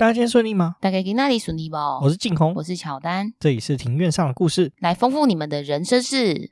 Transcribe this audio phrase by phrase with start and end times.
[0.00, 0.76] 大家今天顺利吗？
[0.80, 2.00] 大概给那里顺利吧。
[2.00, 6.48] 我是静空，我是乔丹，这里是庭院上的故事，来丰富你们的人生事。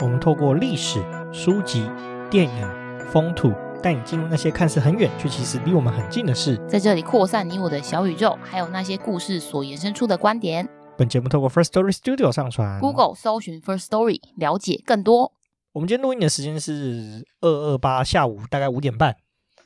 [0.00, 1.00] 我们透过历史、
[1.32, 1.88] 书籍、
[2.28, 2.68] 电影、
[3.12, 10.68] 风土，带你进入那些看似很远却其实离我们很近的事，在这里扩散你我的小宇宙，还有那些故事所延伸出的观点。
[10.98, 15.30] 本节目透过 First Story Studio 上传，Google 搜寻 First Story 了解更多。
[15.72, 19.14] 我们今天录音的时间是二二八下午大概五点半。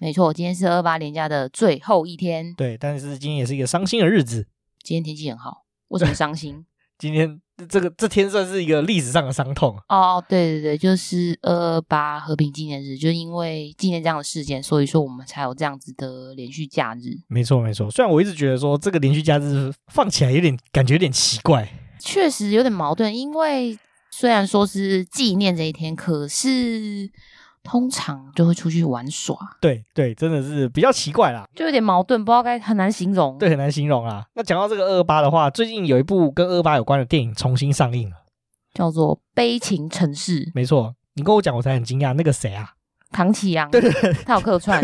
[0.01, 2.53] 没错，今天是二八年假的最后一天。
[2.55, 4.49] 对，但是今天也是一个伤心的日子。
[4.83, 6.67] 今天天气很好，为什么伤心？
[7.01, 10.23] 今天这个这天算是一个历史上的伤痛哦。
[10.29, 17.17] 对对对，就是二二八和平纪念日，就因为纪念这样的事件，所以说我们才有这样子的连续假日。
[17.27, 21.67] 没错没错，虽然我一直觉得说这个连续假日放起来有点感觉有点奇怪，
[21.99, 23.79] 确实有点矛盾，因为
[24.11, 27.11] 虽然说是纪念这一天，可是。
[27.63, 34.25] 通常就会出去玩耍，对对，真的是比较奇怪啦，就有点矛盾，不知道该很难形容，对，很难形容啊。
[34.35, 38.17] 那讲到这个二二八的话，最近有一部跟二二八有关的电影重新上映了，
[38.75, 40.45] 叫做《悲情城市》。
[40.55, 42.71] 没错，你跟我讲，我才很惊讶，那个谁啊？
[43.13, 44.81] 唐启阳，对对对，他有客串，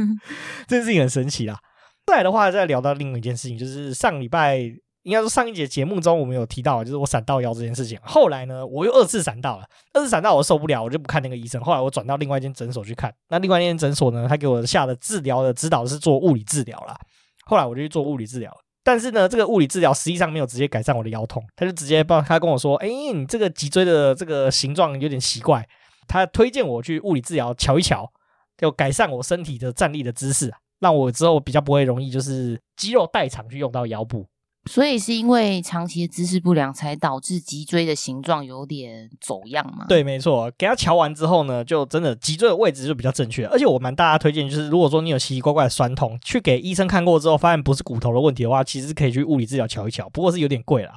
[0.66, 1.58] 这件事情很神奇啦。
[2.06, 4.70] 再来的话，再聊到另外一件事情，就是上礼拜。
[5.06, 7.96] 应该说上一节节目中我们有提到，就是我闪到腰这件事情。
[8.02, 11.62] 后来呢，我又二次闪到了，二次闪到我受不了，我就不看那个医生。
[11.62, 16.98] 后来我转到另外一间诊所去看，那另外一间诊所呢，他给我下的治疗的指导是做物理治疗啦。
[17.44, 25.64] 后来我就去做物理治疗，但是呢，这个物理治疗实际上没有直接改善我的腰痛，他就直接帮他跟我说：“哎，你这个脊椎的这个形状有点奇怪。”
[26.08, 28.10] 他推荐我去物理治疗瞧一瞧，
[28.56, 34.26] 就改善我身体的站立的姿势，让我之后比较不会容易就是肌肉代偿去用到腰部。
[34.70, 39.86] 所以是因为长期的姿势不良，才导致脊椎的形状有点走样吗？
[39.88, 40.52] 对，没错。
[40.58, 43.46] 给他瞧完之后呢，就真的脊椎的位置就比较正确。
[43.46, 50.08] 而且我蛮大家推荐，就是如果说你有奇奇怪怪的酸痛，去给医生看过之后，发现不是骨头的问题的话，其实可以去物理治疗瞧一瞧。
[50.10, 50.94] 不过是有点贵啦，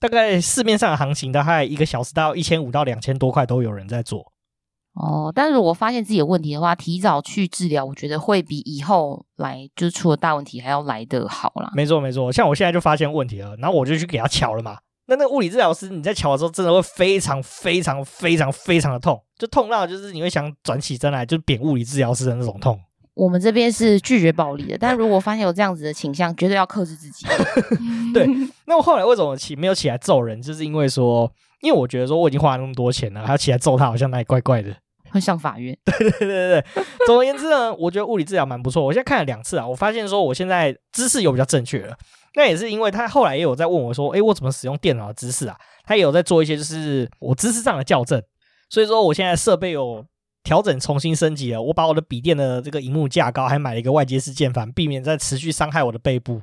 [0.00, 4.32] 大概市面上的行情大概一个小时到一千五到两千多块都有人在做。
[4.94, 11.70] 哦，但是如果发现自己有问题的话，提早去治疗，我觉得会比以后来就是出了大问题还要来得好啦。
[11.74, 14.76] 没错没错，像我现在就发现问题了，然后我就去给他瞧了嘛。
[15.06, 22.78] 那那个物理治疗师你在瞧的时候，真的会非常非常非常非常的痛，就痛到就是你会想转起身来就扁物理治疗师的那种痛。
[23.14, 27.26] 我们这边是拒绝暴力的，但如果发现有这样子的倾向，绝对要克制自己。
[28.14, 28.26] 对，
[28.66, 34.74] 那我后来为什么起没有起来揍人，就是因为说，因为我觉得说我已经花了那么多钱了，还要起来揍他，好像哪里怪怪的。
[35.12, 35.76] 会上法院。
[35.84, 36.84] 对 对对对对。
[37.06, 38.82] 总而言之呢，我觉得物理治疗蛮不错。
[38.82, 41.96] 我现在看了两次啊，我发现说我现在姿势有比较正确了。
[42.34, 45.56] 那也是因为他后来也有在问我说，诶，我怎么使用电脑的姿势啊？
[45.84, 48.22] 他也有在做一些就是我姿势上的校正。
[48.70, 50.02] 所以说我现在设备有
[50.42, 51.60] 调整，重新升级了。
[51.60, 56.40] 我把我的笔电的这个荧幕架高，还买了一个外接式键盘，避免再持续伤害我的背部。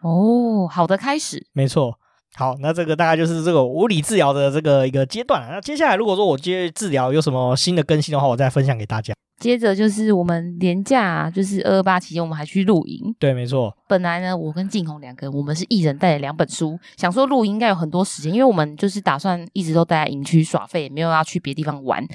[0.00, 1.46] 哦，好的开始。
[1.52, 1.99] 没错。
[2.36, 5.46] 好，那这个大概就是这个物理治疗的这个一个阶段。
[5.50, 9.12] 那接下来，如果说我接治疗有什么新的更新的话，我再分享给大家。
[9.40, 13.14] 接着就是我们年假，就是二二八期间，我们还去露营。
[13.18, 13.74] 对，没错。
[13.88, 22.06] 本来呢，我跟静红两个人，我们是一人带了两本书，想说露营应该有很多时间，因为我们就是打算一直都待在营区耍废，也没有要去别的地方玩。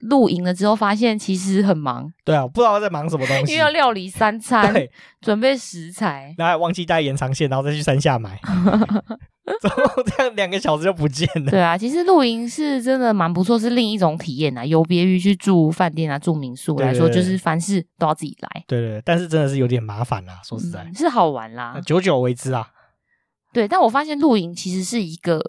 [0.00, 2.12] 露营了之后，发现其实很忙。
[2.22, 4.74] 对啊，不知道在忙什么东西，因为要料理三餐，
[5.22, 8.38] 准备食材，然后忘记带延长线，然后再去山下买。
[9.60, 11.50] 怎么这样两个小时就不见了？
[11.50, 18.64] 对啊，其实露营是真的蛮不错，是另一种体验啊，有别于去住饭店啊、住民宿来说，就是凡事都要自己来。
[18.66, 22.68] 对对对，但是真的是有点麻烦啦，说实在，嗯、是好玩啦，久久为之啊。
[23.52, 25.40] 对，但我发现露营其实是一个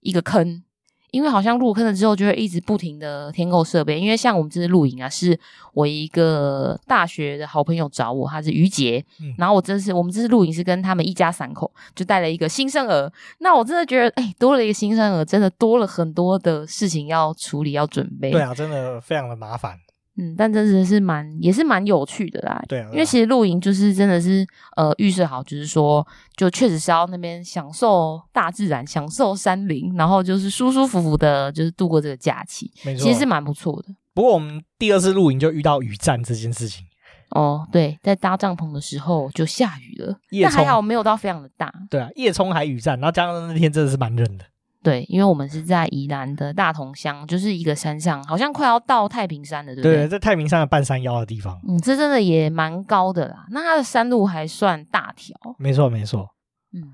[0.00, 0.62] 一个坑。
[1.10, 3.98] 因为好像入坑了之后，就会一直不停的添购设备。
[3.98, 5.38] 因为像我们这次露营啊，是
[5.72, 9.04] 我一个大学的好朋友找我，他是于杰。
[9.20, 13.10] 嗯、然后我真是我们这次露营是跟他们一家三口，就带了一个新生儿。
[13.38, 18.30] 那我真的觉得，哎，多了一个新生儿，真的多了很多的事情要处理要准备。
[18.30, 19.78] 对啊，真的非常的麻烦。
[20.18, 22.60] 嗯，但真的是蛮也是蛮有趣的啦。
[22.68, 24.44] 对啊，因为其实露营就是真的是
[24.76, 26.04] 呃预设好，就是说
[26.36, 32.70] 就确实是要那边享受大自然，享受山林，然后就是舒舒服服的，就是度过这个假期。
[32.84, 33.94] 没错，其实是蛮不错的。
[34.12, 36.84] 不过我们第二次露营就遇到雨战这件事情。
[37.30, 41.72] 哦，对，在搭帐篷的时候就下雨了，但还好没有到非常的大。
[41.90, 44.44] 对啊，夜冲还雨战，然后加上那天真的是蛮冷的。
[44.82, 49.96] 对，因为我们是在宜兰的大同乡，就是一个山上，好像快要到太平山了，对不对？
[49.96, 51.58] 对，在太平山的半山腰的地方。
[51.68, 53.46] 嗯，这真的也蛮高的啦。
[53.50, 55.36] 那它的山路还算大条。
[55.58, 56.28] 没错，没错。
[56.72, 56.92] 嗯，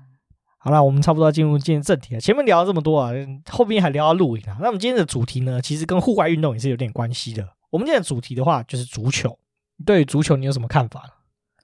[0.57, 2.19] 好了，我们差不多要进入今天正题了。
[2.19, 3.11] 前面聊了这么多啊，
[3.51, 4.57] 后面还聊到露营啊。
[4.59, 7.47] 那我们今天的主题呢，其实跟户外运动也是有点关系的。
[7.69, 9.37] 我们今天的主题的话，就是足球。
[9.85, 11.03] 对于足球，你有什么看法？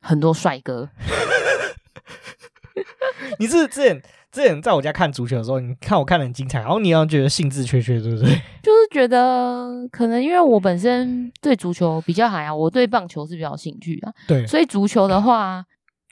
[0.02, 0.90] 很多帅哥。
[3.40, 8.30] 你是之前之前在我家看足球的时候，你看我看得很精彩，然后你好像觉得兴致缺缺，对不对？
[8.64, 14.14] 就是觉得可能因为我本身对足球比较还好，我对棒球是比较有兴趣啊。
[14.28, 15.62] 对，所以足球的话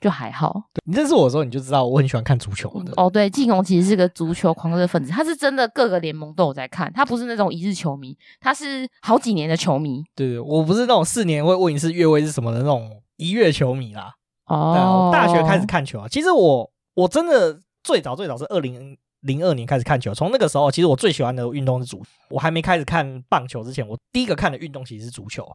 [0.02, 0.52] 就还好。
[0.74, 2.92] 对，你认识我的时候，你就知道我很喜欢看足球的。
[2.96, 10.02] 哦，对，晋弘其实是个足球狂热分子，他是真的各个联盟都有在看，他不是那种一日球迷，他是好几年的球迷。
[10.14, 14.12] 对对，我不是那种四年会问一次越位是什么的那种一月球迷啦。
[14.46, 16.70] 哦，我大学开始看球啊，其实我。
[16.94, 22.02] 我真的最早最早是二零零二年开始看球，从那个时候，其实我最喜欢的运动是足。
[22.28, 25.46] 我还没开始看棒球之前，我第一个看的运动其实是足球。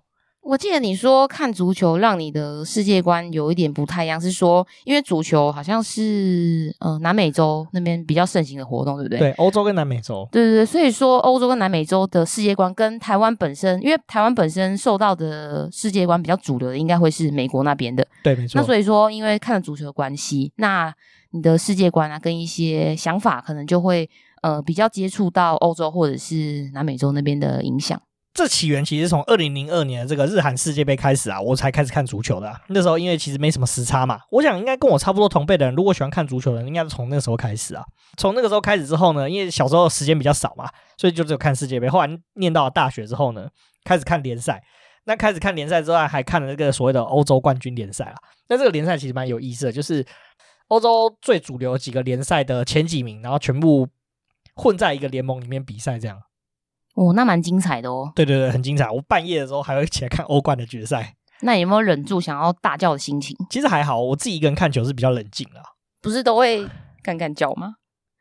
[0.45, 9.17] 我记得你说看足球让你的世界观有一点不太一样，是说因为足球好像是呃南美洲那边比较盛行的活动，对不对？
[9.17, 10.27] 对，欧洲跟南美洲。
[10.31, 18.05] 对对对，所以说欧洲跟南美洲的世界观跟台湾本身，因为台湾本身受到的世界观比较主流的，应该会是美国那边的。
[18.23, 18.61] 对，没错。
[18.61, 20.93] 那所以说，因为看了足球的关系，那
[21.31, 24.07] 你的世界观啊，跟一些想法，可能就会
[24.43, 27.99] 呃比较接触到欧洲或者是南美洲那边的影响。
[28.35, 32.53] 这起源其实从二零零二年的这个日韩世界杯开始啊，我才开始看足球的。
[32.67, 37.83] 那时候因为其实没什么时差嘛，我想应该跟我差不多同辈的人，如果喜欢看足球的人，应该是从那个时候开始啊。
[38.17, 41.87] 从那个时候开始之后呢，因为小时候时间比较少嘛，所以就只有看世界杯。
[41.87, 43.47] 后来念到了大学之后呢，
[43.85, 44.61] 开始看联赛。
[45.05, 48.15] 那开始看联赛之外，还看了这个所谓的欧洲冠军联赛啊。
[48.49, 50.05] 那这个联赛其实蛮有意思的，就是。
[50.69, 53.87] 欧洲最主流几个联赛的前几名，然后全部
[54.55, 56.17] 混在一个联盟里面比赛，这样。
[56.95, 58.11] 哦，那蛮精彩的哦。
[58.15, 58.89] 对对对，很精彩。
[58.89, 61.15] 我半夜的时候还会起来看欧冠的决赛。
[61.41, 63.35] 那你有没有忍住想要大叫的心情？
[63.49, 65.61] 其实还好，我自己一个人看球是比较冷静的。
[66.01, 66.67] 不是都会
[67.03, 67.75] 干干叫吗？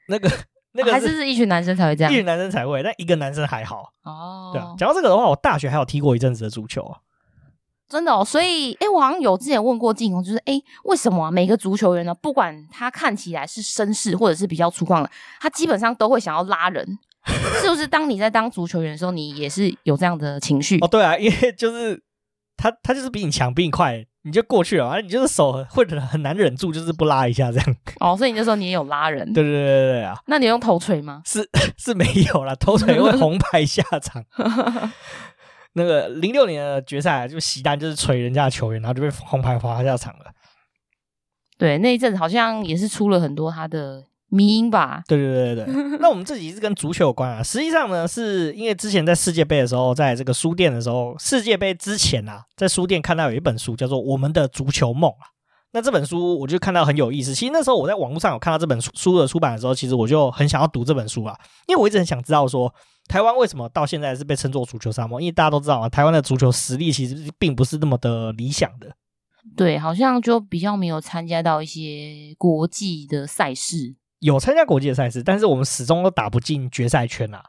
[0.08, 0.28] 那个
[0.72, 3.92] 那个、啊、还是是一群男生才会这样，一群男生才会，但一个男生还好。
[4.02, 4.74] 哦，对啊。
[4.76, 6.94] 讲到这个的话，我大学还有踢过一阵子的足球。
[7.86, 16.98] 真的哦，所以诶，我好像有之前问过晋弘，就是诶，为什么、啊、每个足球员呢，不管他看起来是绅士或者是比较粗犷的，他基本上都会想要拉人，
[17.62, 17.86] 是不是？
[17.86, 20.78] 当你在当足球员的时候，你也是有这样的情绪？
[20.80, 22.02] 哦，对啊，因为就是
[22.56, 27.76] 他，他就是比你强，比你快，你就过去了，而你就是手会很难忍住，就是不拉一下这样。
[28.00, 29.24] 哦，所以你那时候你也有拉人？
[29.32, 30.16] 对对对对对啊！
[30.26, 31.22] 那你用头锤吗？
[31.24, 31.48] 是
[31.78, 32.04] 是没
[32.34, 34.24] 有啦，头锤会红牌下场。
[35.76, 40.26] 那个零六年的决赛，就席丹就是锤人家的球员，然后就被红牌罚下场了。
[41.58, 44.04] 对，那一阵子好像也是出了很多他的
[44.34, 45.02] 迷因吧。
[45.06, 45.98] 对对对对对。
[46.02, 47.42] 那我们这集是跟足球有关啊。
[47.42, 55.28] 实际上呢，是因为之前在世界杯的时候，在这个书店的时候，世界杯之前啊，在书店看到有一本书叫做《我们的足球梦》啊。
[55.72, 57.34] 那这本书我就看到很有意思。
[57.34, 61.36] 其实那时候我在网络上有看到这本书的出版的时候，其实我就很想要读这本书啊，
[61.66, 62.72] 因为我一直很想知道说。
[63.06, 65.20] 台湾为什么到现在是被称作足球沙漠？
[65.20, 68.96] 因为大家都知道啊，台湾的足球实力其实并不是那么的理想的。
[69.54, 73.94] 对，好像就比较没有参加到一些国际的赛事。
[74.24, 77.44] 有参加国际的赛事，但是我们始终都打不进决赛圈啊。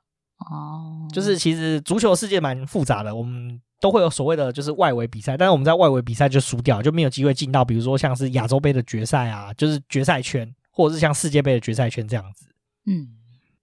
[0.51, 12.47] 哦，就是其实足球世界蛮复杂的，我们都会有所谓的就是外围比赛，但是我们在外围比赛就输掉，就没有机会进到比如说像是亚洲杯的决赛啊，就是决赛圈，或者是像世界杯的决赛圈这样子。
[12.85, 13.07] 嗯。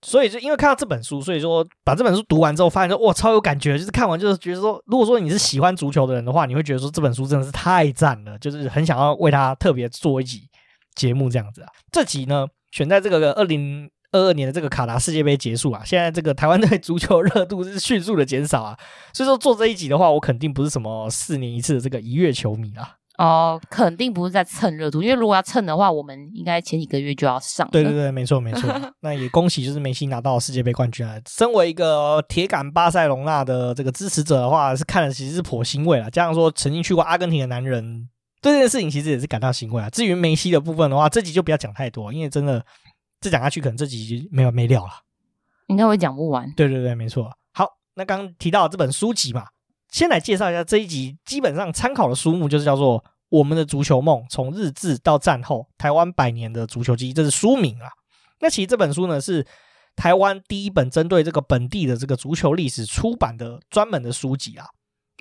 [0.04, 10.48] 所以就因为看到这本书，所以说把这本书读完之后，发现说哇超有感觉，就是看完就是觉得说，如果说你是喜欢足球的人的话，你会觉得说这本书真的是太赞了，就是很想要为他特别做一集
[10.96, 11.68] 节目这样子啊。
[11.92, 18.76] 这集呢选在这个二零二二年的这个卡达世界杯结束啊，现在这个台湾队 足球热度是迅速的减少啊，
[19.14, 22.96] 所以说做这一集的话，我肯定不是什么四年一次的这个一月球迷啦。
[23.18, 27.68] 哦，肯定不是在蹭热度，因为如果要蹭的话，我们应该前几个月就要上。
[27.70, 28.74] 对对对，没错没错。
[29.00, 31.14] 那也恭喜，就是梅西拿到世界杯冠军啊！
[31.28, 36.10] 身为一个铁杆巴塞隆纳的这个支持者的话，是看了其实是颇欣慰了。
[36.10, 38.08] 加上说曾经去过阿根廷的男人，
[38.42, 39.88] 对这件事情其实也是感到欣慰啊。
[39.88, 42.62] 至于梅西的部分的话，这集就不要讲太多，因为真的
[43.20, 44.90] 这讲下去，可能这集就没有没料了，
[45.68, 46.52] 应该会讲不完。
[46.54, 47.30] 对对对，没错。
[47.52, 49.46] 好，那刚刚提到这本书籍嘛。
[49.90, 57.90] 先来介绍一下这一集，基本上参考的书目就是叫做《我们的足球梦：从日治到战后台湾百年的足球记忆》，这是书名啊。
[58.40, 59.46] 那其实这本书呢，是
[59.94, 64.66] 台湾第一本针对这个本地的这个足球历史出版的专门的书籍啊。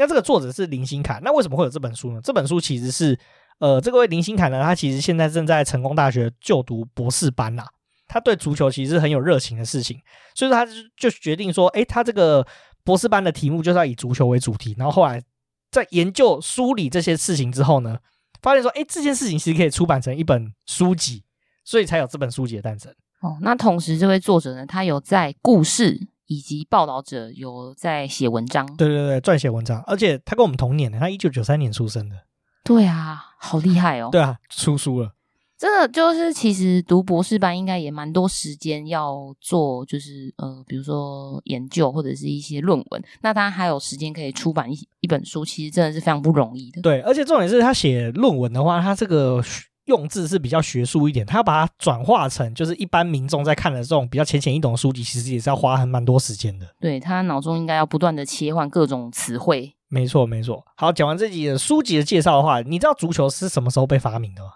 [0.01, 1.19] 那这个作者是林新凯。
[1.23, 2.19] 那为什么会有这本书呢？
[2.23, 3.17] 这本书其实是
[3.59, 7.69] 呃，这位林新凯呢，他其实现在正在成功大学就读博士班呐、啊。
[8.07, 10.01] 他对足球其实是很有热情的事情，
[10.35, 12.45] 所以说他就就决定说，诶，他这个。
[12.83, 15.21] 博士班的题目就是要以足球为主题，然后后来
[15.69, 17.95] 在研究梳理这些事情之后呢，
[18.41, 21.23] 发现说，哎，这件事情其实可以出版成一本书籍，
[21.63, 22.91] 所以才有这本书籍的诞生。
[23.19, 32.15] 哦，那同时这位作者呢，他有在故事以及报道者有在写文章，对对对，撰写文章，而且他跟我们同年的，他一九九三年出生的。
[32.63, 34.07] 对啊，好厉害哦。
[34.09, 35.11] 对啊，出书了。
[35.59, 43.03] 这个就是其实读博士班应该也蛮多时间要做，就是呃，比如说研究或者是一些论文。
[43.21, 46.81] 那他还有时间可以出版一一本书，其实真的是非常不容易的。
[46.81, 49.43] 对，而且重点是他写论文的话，他这个
[49.85, 56.67] 用字是比较学术一点，他要把它转化成就是一般民众在看的这种比较浅显易懂的书籍，其实也是要花很蛮多时间的。
[56.79, 59.75] 对，他脑中应该要不断的切换各种词汇。
[59.87, 60.65] 没错，没错。
[60.75, 64.51] 好，讲完这集的书籍的介绍的话，你知道足球是什么时候被发明的吗？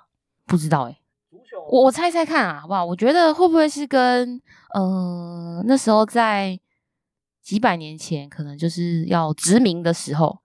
[0.45, 0.97] 不知道哎、欸。
[1.71, 2.85] 我我猜猜看啊，好不好？
[2.85, 4.39] 我觉得会不会是跟
[4.75, 6.59] 呃那时候在
[7.41, 10.37] 几百年前，可能就是要殖民的时候，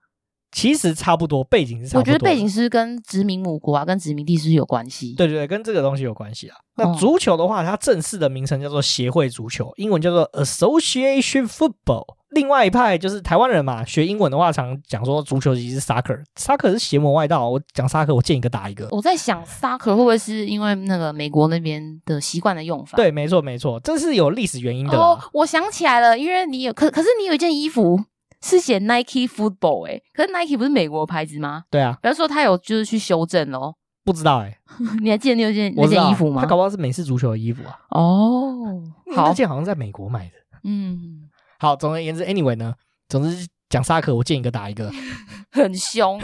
[0.52, 2.00] 其实差不多，背景是差不多。
[2.00, 5.14] 我觉得背景是跟殖民母国啊，跟殖民地是有关系。
[5.14, 6.56] 对对对，跟这个东西有关系啊。
[6.76, 12.16] 那足球的话，它正式的名称叫做协会足球，英文叫做 Association Football。
[12.30, 17.48] 另外一派就是台湾人嘛，学英文的话常讲说足球其实是 soccer，soccer 是邪魔外道。
[17.48, 18.86] 我讲 soccer，我见一个打一个。
[18.92, 22.96] 我在想 soccer 会不会是因为那个美国那边的习惯的用法？
[22.96, 24.96] 对，没错没错，这是有历史原因的。
[24.96, 28.00] 哦，我想起来了，因为你有可可是你有一件衣服
[28.42, 31.64] 是写 Nike Football 哎、欸，可是 Nike 不是美国牌子吗？
[31.70, 33.74] 对啊，比方说他有就是去修正哦。
[34.02, 34.58] 不知道哎、欸，
[35.02, 36.42] 你还记得你有件那件衣服吗？
[36.42, 37.78] 他搞不好是美式足球的衣服啊。
[37.90, 38.82] 哦，
[39.14, 40.32] 好，那件好像在美国买的。
[40.64, 41.28] 嗯，
[41.58, 42.74] 好，总而言之，anyway 呢。
[43.08, 44.90] 总之讲沙克，我见一个打一个，
[45.50, 46.20] 很凶。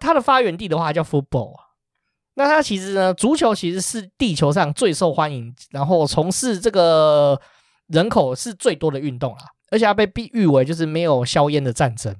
[0.00, 1.54] 它的发源地的话叫 football，
[2.34, 7.40] 那它其实呢，足球其实是地球上最受欢迎，然后从事这个
[7.88, 9.44] 人口是最多的运动啦，
[9.74, 12.14] 而且它被誉为就是没有硝烟的战争。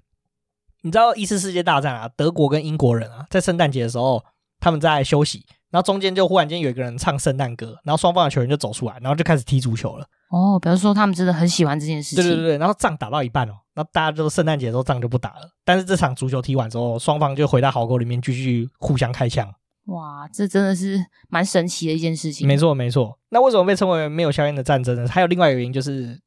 [0.83, 4.25] 你知道一次世界大战啊，德国跟英国人啊，在圣诞节的时候
[4.59, 10.05] 他们在休息，然后中间就忽然间有一个人唱圣诞歌，然后双方的球员就走出来，然后就开始踢足球了。
[10.31, 12.25] 哦，表示说他们真的很喜欢这件事情。
[12.25, 15.49] 对对对，然后仗打到一半哦，那大家就圣诞节的时候仗就不打了。
[15.65, 19.49] 但是这场足球踢完之后，双方就回到壕沟里面继续互相开枪。
[19.87, 22.49] 哇，这真的是蛮神奇的一件事情。
[22.49, 23.19] 没错没错。
[23.29, 25.07] 那为什么被称为没有硝烟的战争呢？
[25.09, 26.19] 还有另外一个原因，就是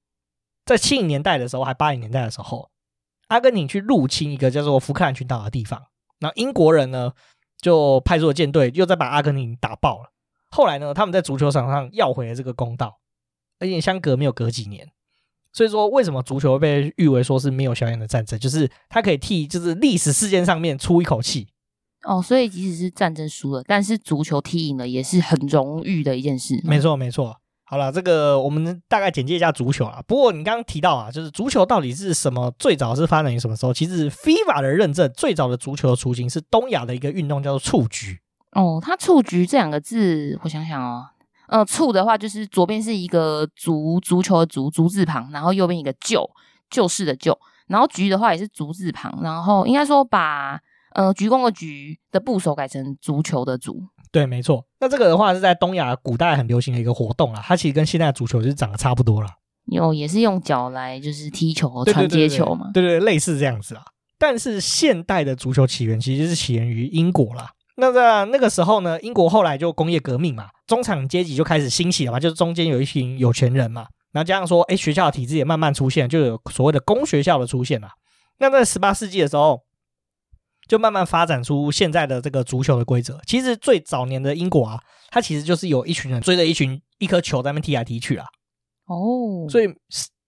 [0.68, 2.70] 在七零年代的时候，还八零年代的时候，
[3.30, 5.82] 阿根廷去入侵一个叫做福克兰群岛的地方，
[6.20, 7.14] 那英国人呢
[7.60, 10.12] 就派出了舰队，又再把阿根廷打爆了。
[10.52, 13.00] 后来呢，他们在足球场上要回了这个公道。
[13.60, 14.88] 而且相隔没有隔几年，
[15.52, 18.38] 所以说为什么足球被誉为说是没有硝烟的战争？
[18.38, 21.48] 就是它可以替就是历史事件上面出一口气。
[22.04, 26.62] 哦，所以即使是战争输了，但是足球踢赢了也是很荣誉的一件事。
[26.64, 27.42] 没错，没错。
[27.70, 30.02] 好了，这个我们大概简介一下足球啊。
[30.08, 32.50] 不过你刚刚提到啊，就是足球到底是什么？
[32.58, 33.74] 最早是发展于什么时候？
[33.74, 38.22] 其实 FIFA 的认证最早的足球的雏形是东亚的一个运动，叫做蹴鞠。
[38.54, 41.08] 哦，它蹴鞠这两个字，我想想哦。
[41.50, 46.26] 呃，蹴的话就是左边是一个足足球的足足字旁，然后右边一个旧
[46.70, 50.58] 旧式的旧，然后鞠的话也是足字旁，然后应该说把
[50.94, 53.84] 呃鞠躬的鞠的部首改成足球的足。
[54.12, 54.66] 对，没错。
[54.80, 59.30] 那这个的话是在东亚古代很流行的一个活动啊，它其实跟现在的足球就是长得差不多了。
[59.66, 63.84] 有也是用脚来就是踢球传接球嘛，对对对，类似这样子啊。
[64.18, 67.52] 但是现代的足球起源其实是起源于英国啦。
[67.76, 77.90] 那在那个时候呢，英国后来就工业革命嘛，中产阶级就开始兴起了嘛，就是中间有一群有钱人嘛，然后加上说，哎，学校的体制也慢慢出现，就有所谓的公学校的出现了。
[78.40, 79.62] 那在十八世纪的时候，
[80.68, 83.20] 就慢慢发展出现在的这个足球的规则。
[83.26, 88.26] 其实最早年的英国啊，它其实就是有一群人追着一群一颗球在那边踢来踢去啊。
[88.88, 89.68] 哦，所以。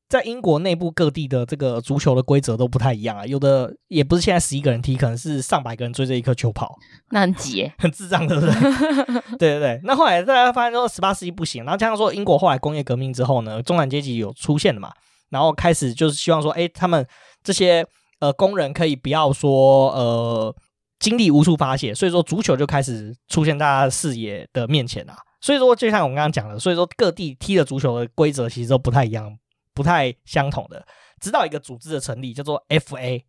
[0.09, 6.75] 在英国内部各地的这个足球的规则都不太一样啊，有的也不是现在十一个人踢，可能是上百个人追着一颗球跑，
[7.11, 8.51] 那很挤， 很智障，对不对？
[9.37, 9.79] 对对对。
[9.83, 14.91] 那后来大家发现说十八世纪不行，然后加上说英国后来工业革命之后呢，中产阶级有出现了嘛，
[15.29, 17.05] 然后开始就是希望说，哎，他们
[17.43, 17.85] 这些
[18.19, 20.55] 呃工人可以不要说呃
[20.99, 25.17] 精力无处发泄，所以说足球就开始出现大家视野的面前啊。
[25.41, 29.37] 所以说就像我刚刚讲的，所以说各地踢的足球的规则其实都不太一样。
[29.71, 30.85] 不太相同的，
[31.21, 33.23] 直到一个组织的成立，叫做 FA。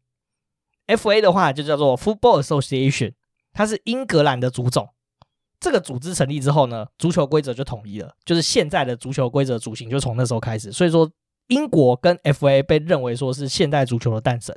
[0.88, 3.12] FA 的话就叫做 Football Association，
[3.52, 4.88] 它是英格兰的足总。
[5.60, 10.72] 这个组织成立之后呢，足球规则就统一了，就是现在的足球规则雏形就从那时候开始。
[10.72, 11.08] 所以说，
[11.46, 14.52] 英国跟 FA 被认为说是现代足球的诞生。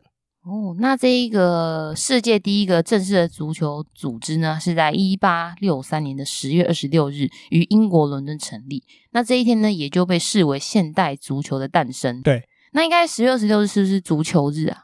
[0.46, 8.84] 哦，那这一个世界第一个正式的足球组织呢，是在一八六三年的十月二十六日于英国伦敦成立。
[9.12, 12.22] 那这一天呢，也就被视为现代足球的诞生。
[12.22, 14.84] 对，那应该十月二十六日是不是足球日啊？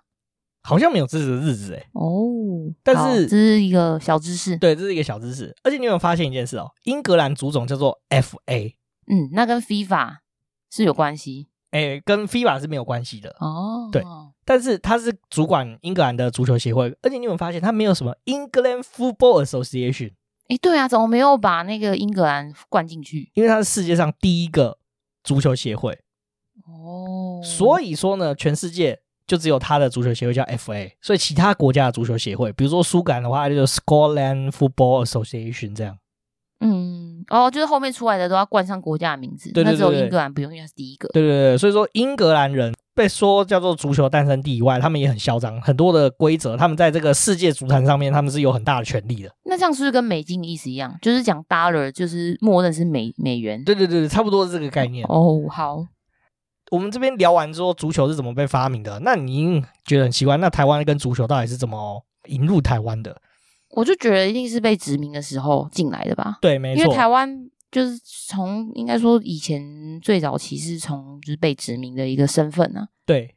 [0.61, 1.89] 好像没有这个日子哎。
[1.91, 4.55] 哦，但是这是一个小知识。
[4.55, 5.53] 对，这是一个小知识。
[5.63, 6.71] 而且你有没有发现一件事哦？
[6.85, 8.75] 英格兰足总叫做 FA。
[9.07, 10.19] 嗯，那跟 FIFA
[10.71, 11.48] 是有关系。
[11.71, 13.89] 哎，跟 FIFA 是没有关系的哦。
[13.91, 14.03] 对，
[14.43, 20.13] 但是他是主管英格兰的足球协会，而且你有没有发现他没有什么 England Football Association？
[20.47, 23.29] 哎，对啊，怎么没有把那个英格兰灌进去？
[23.35, 24.79] 因为他是世界上第一个
[25.23, 25.99] 足球协会。
[26.65, 35.97] 哦，所以说呢，全世界就只有他的足球协会叫 FA，所以其他国家的足球协会，比如说苏格兰的话，就是 Scotland Football Association 这样。
[36.61, 41.07] 嗯，哦，就是后面出来的都要冠上国家的名字，对对对对，那只有英格兰不用，因为他是第一个。
[41.09, 49.31] 对对对，所以说英格兰人被说叫做足球诞生地以外，他们也很嚣张，很多的规则，他们在这个世界足坛上面，他们是有很大的权利的。
[49.45, 50.93] 那这样是不是跟美金的意思一样？
[51.01, 53.63] 就是讲 dollar，就是默认是美美元。
[53.63, 55.05] 对对对，差不多是这个概念。
[55.07, 55.85] 哦，好，
[56.71, 58.99] 我们这边聊完之后，足球是怎么被发明的？
[58.99, 63.21] 那你觉得很奇怪，那台湾跟足球到底是怎么引入台湾的？
[63.71, 66.37] 我就觉得一定是被殖民的时候进来的吧。
[66.41, 66.81] 对，没错。
[66.81, 72.87] 因为台湾就是从应该说以前最早期是从就是被殖民的一个身份啊。
[73.05, 73.35] 对。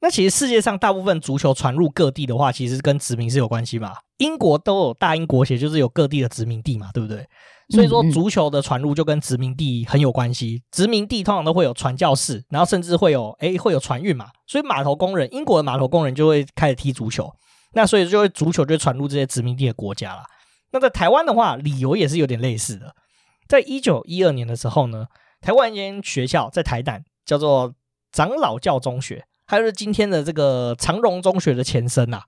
[0.00, 3.94] 那其实世界上大部分足球传入各地的话，其实跟殖民是有关系吧。
[4.18, 7.26] 英国都有大英国协，就是有各地的殖民地嘛，对不对？
[7.70, 10.62] 所以说足球的传入就跟殖民地很有关系。
[10.70, 14.26] 殖民地通常都会有传教士，然后甚至会有诶会有船运嘛。
[14.46, 17.32] 所以码头工人，英国的码头工人就会开始踢足球。
[17.74, 20.22] 那所以就会足球就会传入这些殖民地的国家了。
[20.70, 22.94] 那在台湾的话，理由也是有点类似的。
[23.46, 25.06] 在一九一二年的时候呢，
[25.40, 27.74] 台湾一间学校在台南叫做
[28.10, 32.22] 长老教中学，还有今天的这个长荣中学的前身呐。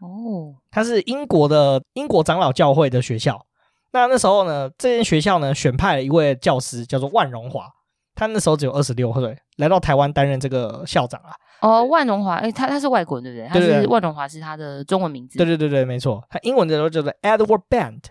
[0.00, 3.46] 哦，它是英国的英国长老教会的学校。
[3.90, 7.68] 那那时候呢，这间学校呢选派了一位教师叫做万荣华，
[8.14, 11.32] 他那时候只有二十六岁，来到台湾担任这个校长啊。
[11.60, 13.48] 哦，万荣华，哎，他他是外国人，对不对？
[13.48, 15.38] 他是万荣华是他的中文名字。
[15.38, 16.24] 对对对对，没错。
[16.30, 18.02] 他英文的时候叫做 Edward Band，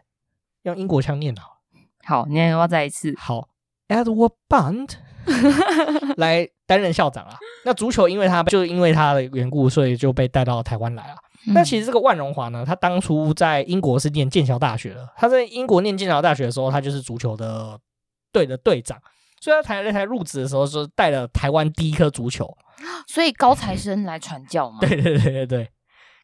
[0.63, 1.57] 用英国腔念好。
[2.05, 3.13] 好，你要不要再一次？
[3.17, 3.47] 好
[3.87, 4.91] ，Edward Band
[6.17, 7.37] 来担任校长啊。
[7.65, 11.15] 那足球因为他就因为他的缘故，所以就被带到台湾来了。
[11.47, 15.07] 嗯、那其实这个万荣华呢，他当初在英国是念剑桥大学的。
[15.15, 17.79] 他在英国念剑桥大学的时候，他就是足球的
[18.31, 18.97] 队的队长。
[19.39, 22.57] 所以他台那台入职的时候，是带了台湾第一颗足球。
[23.07, 24.79] 所以高材生来传教嘛？
[24.85, 25.69] 对对对对对，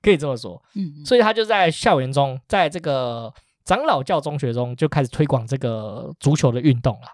[0.02, 0.62] 可以这么说。
[0.76, 3.34] 嗯，所以他就在校园中，在这个
[3.66, 7.08] 长老教中学中就开始推广这个足球的运动了。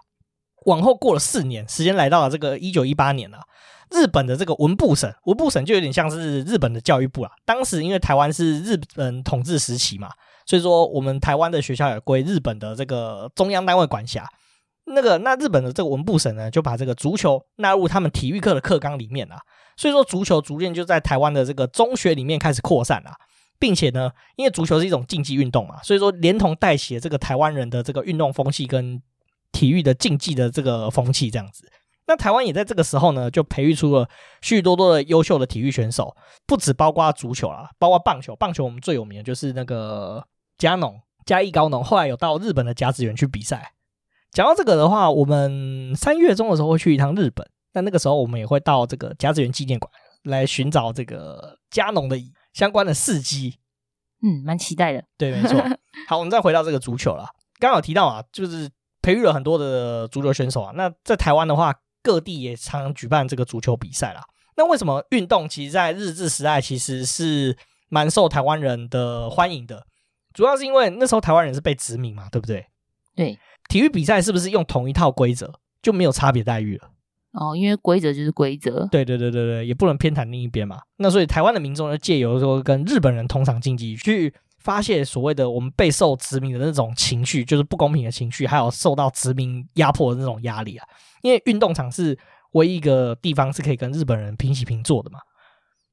[0.66, 3.38] 往后过了四年，时间来到了这个一九一八年了。
[3.90, 7.30] 日本的这个文部省，文部省就有点像是日本的教育部啦。
[7.44, 10.10] 当时因为台湾是日本统治时期嘛，
[10.46, 14.24] 所以说我们台湾的学校也归日本的这个中央单位管辖。
[14.90, 19.38] 那个，那日本的这个文部省呢，就把这个足球纳入他们体育课的课纲里面啊。
[19.76, 23.10] 所以说，足球逐渐就在台湾的这个中学里面开始扩散了，
[23.58, 29.00] 并且呢，因为足球是一种竞技运动嘛，所以说连同带起这个台湾人的这个运动风气跟
[29.52, 31.70] 体育的竞技的这个风气这样子。
[32.06, 34.08] 那台湾也在这个时候呢，就培育出了
[34.42, 36.14] 许许多多的优秀的体育选手，
[36.46, 38.34] 不只包括足球啦，包括棒球。
[38.34, 40.22] 棒球我们最有名的就是那个
[40.58, 43.72] 加农、加义高农，后来有到日本的甲子园去比赛。
[44.32, 49.90] 讲到这个的话，我们三月中的时候会去一趟日本，那那个时候我们也会到这个甲子园纪念馆
[50.24, 52.16] 来寻找这个加农的
[52.52, 53.58] 相关的事迹。
[54.22, 55.02] 嗯，蛮期待的。
[55.16, 55.58] 对，没错。
[56.06, 57.24] 好，我们再回到这个足球了。
[57.58, 58.70] 刚刚有提到啊，就是
[59.02, 60.72] 培育了很多的足球选手啊。
[60.76, 64.22] 那在台湾的话，各地也常常举办这个足球比赛啦。
[64.56, 67.56] 那为什么运动其实，在日治时代其实是
[67.88, 69.86] 蛮受台湾人的欢迎的？
[70.34, 72.66] 主要是因为那时候台湾人是被殖民嘛，对不对？
[73.16, 73.38] 对。
[73.70, 76.90] 体育比赛是不是用同一套规则就没有差别待遇了？
[77.32, 78.86] 哦，因为规则就是规则。
[78.90, 80.80] 对对对对对，也不能偏袒另一边嘛。
[80.96, 90.84] 那所以台湾的民众就借由说跟日本人同场竞技，去发泄所谓的我们备受殖民的那种情绪，就是不公平的情绪，还有受到殖民压迫的那种压力啊。
[91.22, 92.18] 因为运动场是
[92.54, 95.20] 唯一一个地方是可以跟日本人平起平坐的嘛。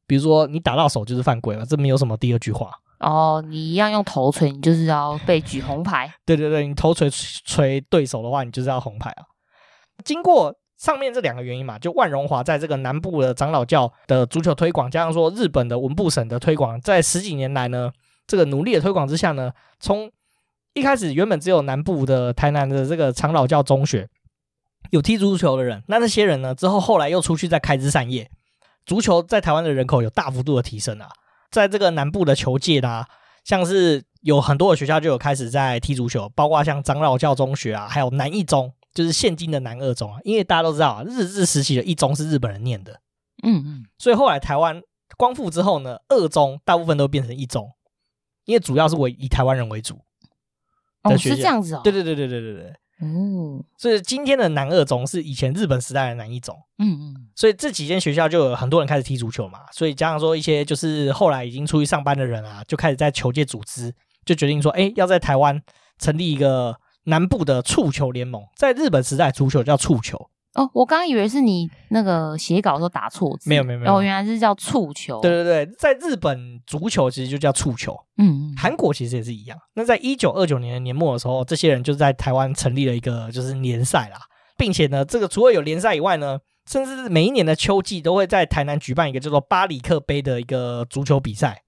[0.07, 2.71] 比如说你打到手就是犯规了，这没有什么第二句话。
[2.99, 6.11] 哦，你一样用头锤，你就是要被举红牌。
[6.25, 9.23] 对对对，你头锤锤对手的话，你就是要红牌啊。
[10.03, 17.91] 经过上面这两个原因嘛，就万荣华在这个南部的长老教的足球推广，加上说日本的文部省的推广，在十几年来呢，
[18.25, 20.11] 这个努力的推广之下呢，从
[20.73, 24.07] 一开始原本只有南部的台南的这个长老教中学
[24.91, 28.29] 有踢足球的人，那那些人呢，之后后来又出去再开枝散叶，
[28.85, 31.09] 足球在台湾的人口有大幅度的提升啊。
[31.49, 33.05] 在这个南部的球界呢，
[33.43, 40.19] 像是有很多的学校就有开始在踢足球，包括像长老教中学啊，还有南一中，就是现今的南二中啊。
[40.23, 43.01] 因为大家都知道啊，日治时期的一中是日本人念的，
[43.43, 44.81] 嗯嗯，所以后来台湾
[45.17, 47.71] 光复之后呢，二中大部分都变成一中，
[48.45, 49.99] 因为主要是为以台湾人为主。
[51.03, 51.81] 哦，是这样子哦。
[51.83, 52.73] 对对对对对对对。
[52.99, 56.57] 哦，所以今天的南二中是以前日本时代的南一中。
[56.79, 57.27] 嗯嗯。
[57.35, 59.59] 所以这几间学校就有很多人开始踢足球嘛。
[59.71, 63.93] 所以加上说一些就是后来已经出去上班的人啊，就开始在球界组织，
[64.25, 65.61] 就决定说，哎，要在台湾
[65.99, 68.43] 成立一个南部的触球联盟。
[68.55, 70.29] 在日本时代，足球叫触球。
[70.53, 75.21] 哦，我刚刚以为是你那个写稿的时候打错字，没有没有没有，哦，原来是叫触球。
[75.21, 79.57] 对对对，在日本足球其实就叫触球，嗯，韩国其实也是一样。
[79.75, 84.17] 那在一九二九年的年末的时候，这些人就在台湾成立了一个就是联赛啦，
[84.57, 91.61] 并且呢，这个除了有联赛以外呢，甚至是每一年的秋季都会在台南举办一个叫做巴里克杯的一个足球比赛。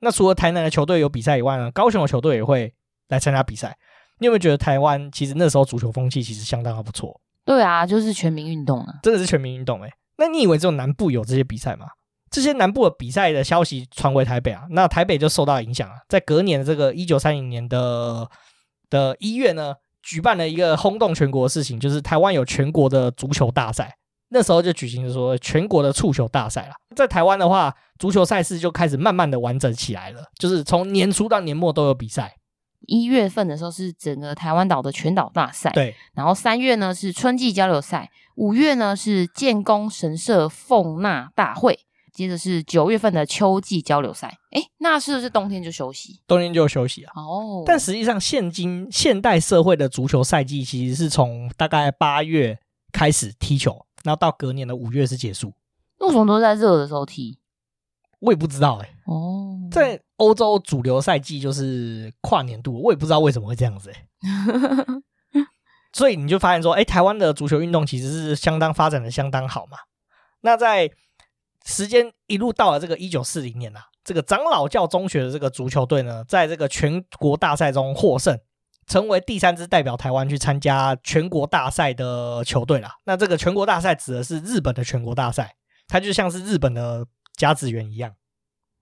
[0.00, 2.72] 那除了台南的球队有比赛以外呢，高雄的球队也会
[3.08, 3.76] 来参加比赛。
[4.20, 7.20] 你有没有觉得台湾其实那时候足球风气其实相当的不错？
[7.48, 9.94] 对啊，就是全民运动啊，真的是全民运动诶、欸。
[10.18, 11.86] 那你以为只有南部有这些比赛吗？
[12.30, 15.96] 这些南部的比赛的消息传回台北啊，那台北就受到影响啊。
[16.10, 18.28] 在隔年的这个一九三零年的
[18.90, 23.96] 的一月呢，举办了一个轰动全国的事情，就是台湾有全国的足球大赛。
[24.28, 26.74] 那时候就举行说全国的触球大赛了。
[26.94, 32.34] 在台湾的话，足球赛事就开始慢慢的完整起来了，就是从年初到年末都有比赛。
[32.88, 35.94] 一月份的时候是整个台湾岛的全岛大赛，对。
[36.14, 41.78] 然后三月呢是春季交流赛，五月呢是建功神社奉纳大会，
[42.12, 44.38] 接着是九月份的秋季交流赛。
[44.52, 46.20] 诶，那是不是冬天就休息？
[46.26, 47.12] 冬天就休息啊。
[47.14, 47.62] 哦。
[47.66, 52.58] 但实际上，现今现代社会的足球赛季其实是从大概八月
[52.90, 55.52] 开始踢球，然后到隔年的五月是结束。
[55.98, 57.38] 为什么都在热的时候踢？
[58.20, 58.94] 我也不知道哎、欸。
[59.06, 59.58] 哦。
[59.70, 60.00] 在。
[60.18, 64.04] 欧洲主流赛季就是跨年度，我也不知道为什么会这样子、欸、
[65.94, 69.78] 所以你就发现说，哎、欸，台湾的足球运动其实是相当发展的相当好嘛。
[70.40, 70.90] 那在
[71.64, 78.36] 时间一路到了这个一九四零年啊，这个长老教中学的这个足球队呢，在这个全国大赛中获胜，
[78.88, 82.96] 成为第三支代表台湾去参加全国大赛的球队啦。
[83.04, 85.54] 那这个全国大赛指的是日本的全国大赛，
[85.86, 87.06] 它就像是日本的
[87.38, 88.12] 甲子园一样。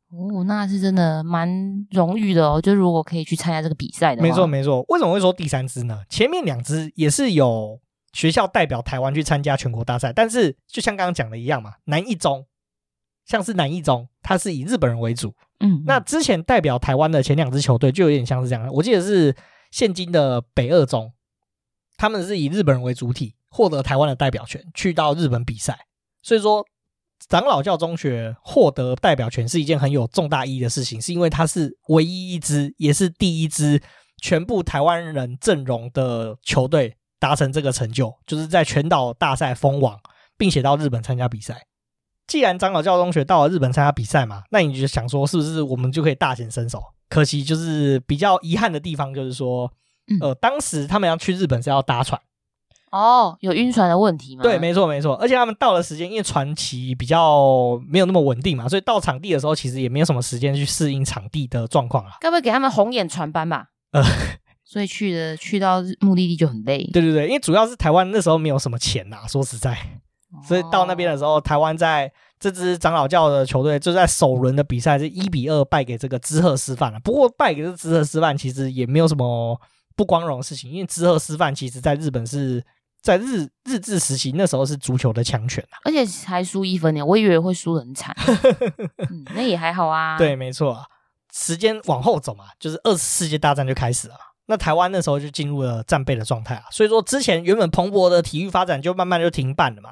[0.08, 1.48] 哦，那是真的蛮
[1.90, 2.60] 荣誉的哦。
[2.60, 4.84] 就如果可以去参加这个比赛的话，没错没错。
[4.88, 6.04] 为什么会说第三支呢？
[6.08, 7.80] 前面两支也是有
[8.12, 12.46] 学校代表台湾去参加全国大赛，但是就像刚刚讲的一样嘛，南一中
[13.24, 15.34] 像是南一中，它是以日本人为主。
[15.58, 18.68] 嗯，那之前代表台湾的前两支球队就有点像是这样。
[18.72, 19.34] 我记得是
[19.72, 21.12] 现今的北二中，
[21.96, 25.76] 他们是以日本人为主体，获得台湾的代表权，去到日本比赛。
[26.22, 26.64] 所以说。
[27.28, 33.82] 长老教中学获得代表权是一件很有重大意义的事情，是因为它是唯一一支，也是第一支
[34.22, 39.98] 全部台湾人阵容的球队达成这个成就，就是在全岛大赛封王，
[40.38, 41.66] 并且到日本参加比赛。
[42.28, 46.82] 既然长老教中学到了日本参加比赛嘛，那你就想说，是不是我们就可以大显身手？
[47.08, 49.72] 可惜就是比较遗憾的地方，就是说，
[50.20, 52.20] 呃，当时他们要去日本是要搭船。
[52.92, 54.42] 哦，有晕船的问题吗？
[54.42, 62.12] 对，没错没错，而且他们到了时间，因为船期比较没有那么稳定嘛，所以到场地的时候其实也没有什么时间去适应场地的状况啊。
[62.20, 63.66] 该不会给他们红眼船班吧？
[63.92, 64.02] 呃，
[64.64, 66.88] 所以去的去到目的地就很累。
[66.92, 69.76] 对对对，因为主要是台湾那时候没有什么钱呐，说实在，
[70.46, 77.00] 所以到那边的时候，台湾在这支长老教的球队就在首轮的比赛是一比二败给这个知鹤师范了。
[77.00, 79.60] 不过败给这知鹤师范其实也没有什么
[79.94, 82.64] 不光荣的事情，因为知鹤师范其实在日本是。
[83.06, 88.12] 在日日治时期，那时候是足球的强权啊，而且还输一分呢，我以为会输得很惨，
[89.08, 90.18] 嗯，那也还好啊。
[90.18, 90.82] 对，没错啊。
[91.32, 94.16] 时间往后走嘛，就是二次世界大战就开始了。
[94.46, 99.90] 那台湾那时候就进入了战备的状态啊，所以说之前原本蓬勃的体育发展就慢慢就停办了嘛。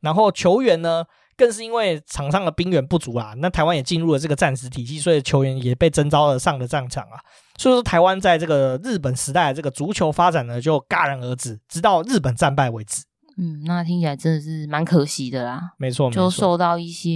[0.00, 1.04] 然后球员呢，
[1.36, 7.20] 更是因为场上的兵源不足啊，那台湾也进入了这个战时体系，所以球员也被征召了上了战场啊。
[7.58, 13.04] 所以说，台湾在这个日本时代的这个足球发展呢，就戛然而止，直到日本战败为止。
[13.38, 15.74] 嗯，那听起来真的是蛮可惜的啦。
[15.78, 17.10] 没错，就受到一些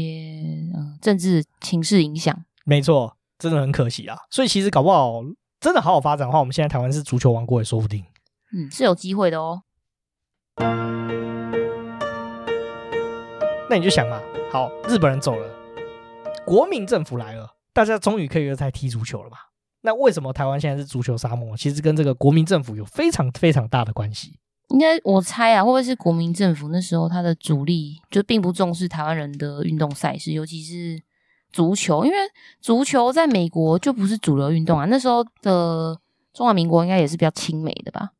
[0.75, 2.45] 嗯政治情势影响。
[2.65, 4.17] 没错，真的很可惜啊。
[4.31, 5.23] 所以其实搞不好
[5.61, 8.05] 真的好好发展的话，我们现在台湾是足球王国也说不定。
[8.53, 9.63] 嗯，是有机会的哦。
[13.69, 15.49] 那你就想嘛，好，日本人走了，
[16.45, 19.37] 国民政府来了，大家终于可以又在踢足球了嘛。
[19.83, 21.57] 那为什么台湾现在是足球沙漠？
[21.57, 24.39] 其实跟这个国民政府有非常非常大的关系。
[24.69, 31.03] 应该我猜啊，会不会是国民政府那时候他的主力就并不重视台湾人的运动赛事，尤其是
[31.53, 32.17] 足球，因为
[32.61, 34.85] 足球在美国就不是主流运动啊。
[34.85, 35.99] 那时候的
[36.33, 38.11] 中华民国应该也是比较亲美的吧？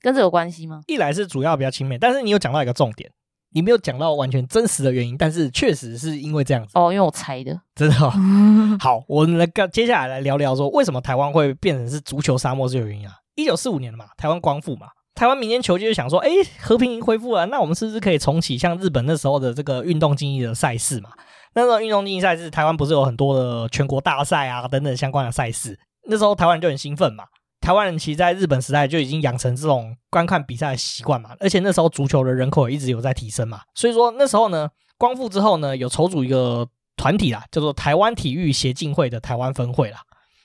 [0.00, 0.82] 跟这有关系吗？
[0.86, 3.10] 一来是主要比较亲美，但是你有讲到一个重点，
[3.56, 8.12] 你没有讲到完全真实的原因，但是确实是因为这样子哦，因为我猜的， 真的、哦。
[8.78, 13.14] 好，我们来接下来来聊聊说，为什么台湾会变成是足球沙漠这个原因啊？
[13.34, 16.28] 一九四五年嘛，台湾光复嘛，台湾民间球界就想说，哎，
[16.60, 21.08] 和平恢复了，那我们是不是可以重启像日本那时候的这个运动竞技的赛事嘛？
[21.54, 27.24] 那时候运动竞技赛事，台湾不是有很多的全国大赛啊等等相关的赛事，那时候台湾人就很兴奋嘛。
[27.66, 39.98] 台湾人其实在日本时代就已经养成这种观看比赛的习惯嘛，而且那时候足球的人口一直有在提升嘛，所以说那时候呢，光复之后呢，有筹组一个团体啦，叫做台湾体育协进会的台湾分会啦。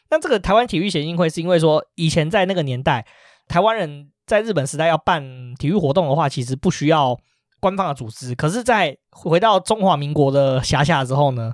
[0.10, 3.06] 那这个台湾体育协进会是因为说，以前在那个年代，
[3.48, 7.16] 台湾人在日本时代要办体育活动的话，其实不需要
[7.60, 11.54] 官方的组织，可是，在回到中华民国的辖下之后呢，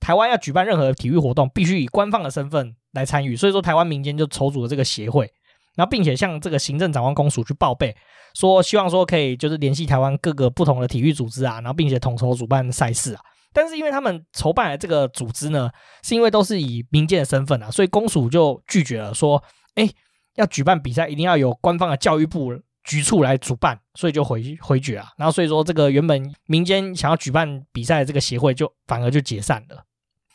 [0.00, 5.30] 台湾要举办任何体育活动，必须以官方的身份来参与，所以说台湾民间就筹组了这个协会，
[5.74, 7.96] 然后并且向这个行政长官公署去报备，
[8.34, 13.20] 说希望说可以就是联系台湾各个不同的体育组织啊，然后并且统筹主办赛事啊。
[13.54, 15.70] 但是因为他们筹办的这个组织呢，
[16.02, 19.42] 是因为都是以民间的身份啊，所以公署就拒绝了，说，
[19.74, 19.88] 哎，
[20.36, 22.52] 要举办比赛一定要由官方的教育部
[22.84, 25.08] 局处来主办，所以就回回绝啊。
[25.16, 29.84] 然后所以说这个原本民间想要举办比赛的这个协会就反而就解散了。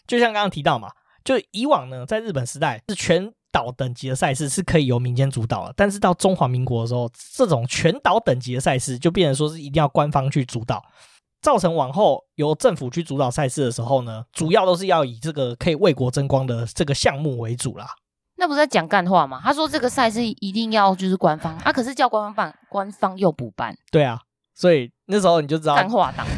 [0.07, 0.89] 就像刚刚提到嘛。
[1.27, 10.81] 就以往呢，在日本时代是全岛等级的赛事是可以由民间主导的，但是到中华民国的时候，这种全岛等级的赛事就变成说是一定要官方去主导，
[11.41, 17.87] 造成往后由政府去主导赛事的时候呢，主要都是要以这个可以为国争光的这个项目为主啦。
[18.37, 19.41] 那不是在讲干话吗？
[19.43, 23.75] 他说这个赛事一定要就是官方，啊，可是叫官方办，官方又不办。
[23.91, 24.21] 对啊，
[24.55, 26.25] 所以那时候你就知道干话党。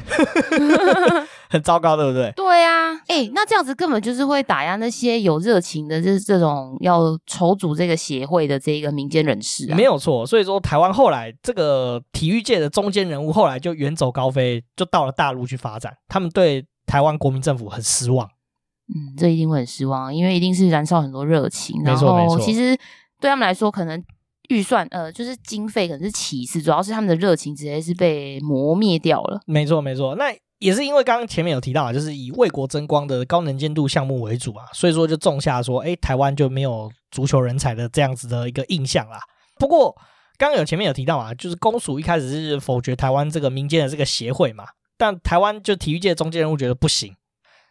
[1.52, 2.32] 很糟糕，对不对？
[2.36, 2.79] 对、啊，
[3.10, 9.76] 哎，那这样子根本就是会打压那些有热情的，就是这种要筹组这个协会的这个民间人士啊。
[9.76, 15.92] 没有错，所以说台湾后来这个体育界的中间人物，后来就远走高飞，就到了大陆去发展。
[16.08, 18.30] 他们对台湾国民政府很失望。
[18.94, 21.82] 嗯，这一定会很失望，因为一定是燃烧很多热情。
[21.84, 22.40] 没错，没错。
[22.40, 22.78] 其实
[23.20, 24.04] 对他们来说，可能
[24.50, 29.42] 预算呃，就是经费可能是其次，主要是他们的热情直接是被磨灭掉了。
[29.48, 30.16] 没错，没错。
[30.16, 30.26] 那。
[30.60, 39.20] 也是因为刚刚前面有提到啊，就是以为国争光的高能见度项目为主啊，所以说就种下说，哎，台湾就没有足球人才的这样子的一个印象啦。
[39.58, 39.96] 不过
[40.38, 44.66] 刚刚有前面有提到啊，就是公署一开始是否决台湾这个民间的这个协会嘛，
[44.98, 47.16] 但台湾就体育界中间人物觉得不行，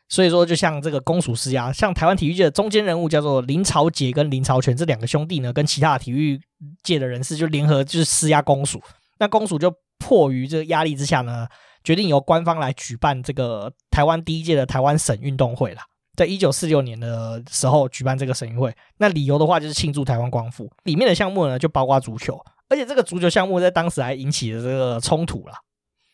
[0.08, 6.40] 所以说就向这个公署施压，像台湾体育界的中间人物叫做林朝杰跟林朝全这两个兄弟呢，跟其他的体育
[6.82, 8.80] 界的人士就联合就是施压公署，
[9.18, 11.46] 那公署就迫于这个压力之下呢。
[11.84, 15.82] 决定由官方来举办这个台湾第一届的台湾省运动会啦，
[16.16, 18.74] 在一九四六年的时候举办这个省运会。
[18.98, 22.38] 那理由的话就是庆祝台湾光复，里面的项目呢就包括足球，
[22.68, 25.54] 而且这个足球项目在当时还引起了这个冲突啦。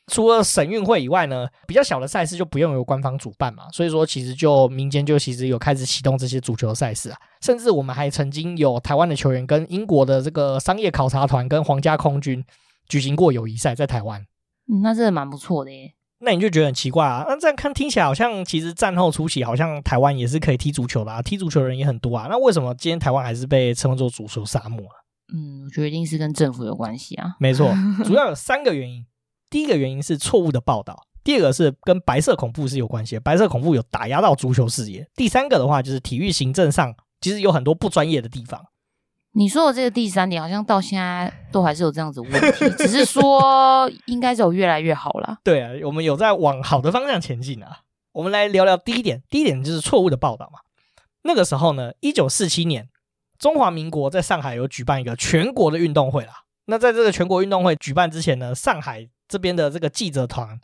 [0.09, 12.44] 除了省运会以外呢，比较小的赛事就不用由官方主办嘛，所以说其实就民间就其实有开始启动这些足球赛事啊，甚至我们还曾经有台湾的球员跟英国的这个商业考察团跟皇家空军
[12.87, 14.22] 举行过友谊赛，在台湾。
[14.68, 15.94] 嗯，那真的蛮不错的耶。
[16.20, 17.24] 那你就觉得很奇怪啊？
[17.29, 22.29] 那这样看听起来好像，其实战后初期好像台湾也是可以踢足球的啊，踢足球的人也很多啊。
[22.31, 24.96] 那为什么今天台湾还是被称作足球沙漠啊？
[25.35, 27.37] 嗯，我觉得一定是跟政府有关系啊。
[27.38, 27.74] 没错，
[28.05, 29.05] 主要有 三个原因。
[29.50, 35.07] 第一个原因是错误的报道，第二个是跟白色恐怖是有关系的，白色恐怖有打压到足球事业。
[35.14, 38.64] 第三个的话就是体育行政上其实有很多不专业的地方。
[39.37, 45.38] 你说的这个第三点，好像到现在都还是有这样子问题，只是说 应该是有越来越好了。
[45.42, 47.81] 对啊，我们有在往好的方向前进啊。
[48.12, 50.61] 我们来聊聊第一点，第一点就是错误的报道嘛。
[51.23, 52.88] 那个时候呢，一九四七年，
[53.38, 56.33] 中华民国在上海有举办一个全国的运动会啦。
[56.66, 60.61] 那在这个全国运动会举办之前呢，上海这边的这个记者团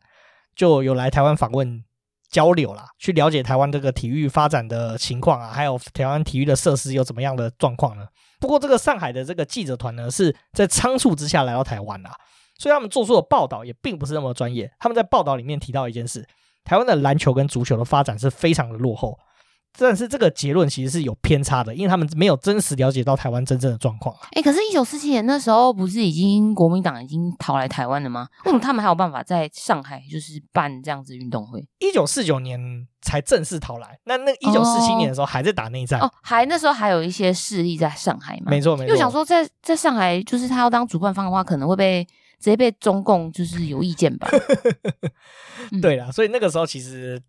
[0.55, 1.85] 就有来台湾访问。
[2.31, 8.07] 交流啦，去了解台湾这个体育发展的情况啊，还有台湾体育的设施有怎么样的状况呢？
[8.41, 12.11] 不过这个上海的这个记者团呢，是在仓促之下来到台湾啦，
[12.59, 14.73] 所以他们做出的报道也并不是那么专业。
[14.81, 16.27] 他们在报道里面提到一件事，
[16.65, 19.19] 台湾的篮球跟足球的发展是非常的落后。
[19.79, 24.15] 但是这个结论其实是有偏差的，因为他们没有真实了解到台湾真正的状况。
[24.33, 28.27] 哎，可是，一九四七年那时候不是已经国民党已经逃来台湾了吗？
[28.45, 31.67] 为什么他们还有办法在上海就是办这样子运动会？
[31.79, 32.61] 一九四九年
[33.01, 38.51] 才正式逃来，那那一九四七年的时候还在打内战哦，还那时候还有一些势力在上海嘛？
[38.51, 38.91] 没错没错。
[38.91, 42.05] 又想说在在上海，就是他要当主办方的话，可能会被
[42.39, 44.29] 直接被中共就是有意见吧？
[45.81, 47.23] 对啦，所以那个时候其实。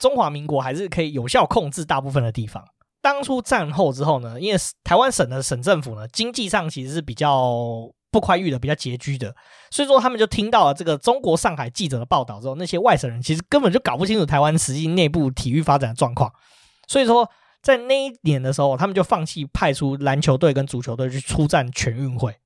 [0.00, 2.64] 中华民国还是可以有效控制大部分的地方。
[3.02, 9.34] 当初战后之后呢，因为台湾省的省政府呢，经济上其实是比较不宽裕的、比较拮据的。
[9.70, 16.30] 所以说，他们就听到了这个中国上海记者的报道之后，那些外省人其实根本就搞不清楚台湾实际内部体育发展的状况。
[16.88, 17.30] 所以说，
[17.62, 22.36] 在那一年的时候，他们就放弃派出篮球队跟足球队去出战全运会。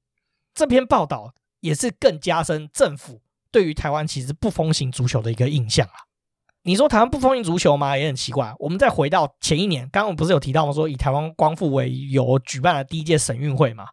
[0.54, 6.13] 这篇报道也是更加深政府对于台湾其实不风行足球的一个印象啊。
[6.66, 7.94] 你说台湾不封印足球吗？
[7.94, 8.50] 也很奇怪。
[8.58, 10.72] 我们再回到前一年，刚刚我们不是有提到吗？
[10.72, 13.84] 说以台湾光复为由举办了第一届省运会嘛？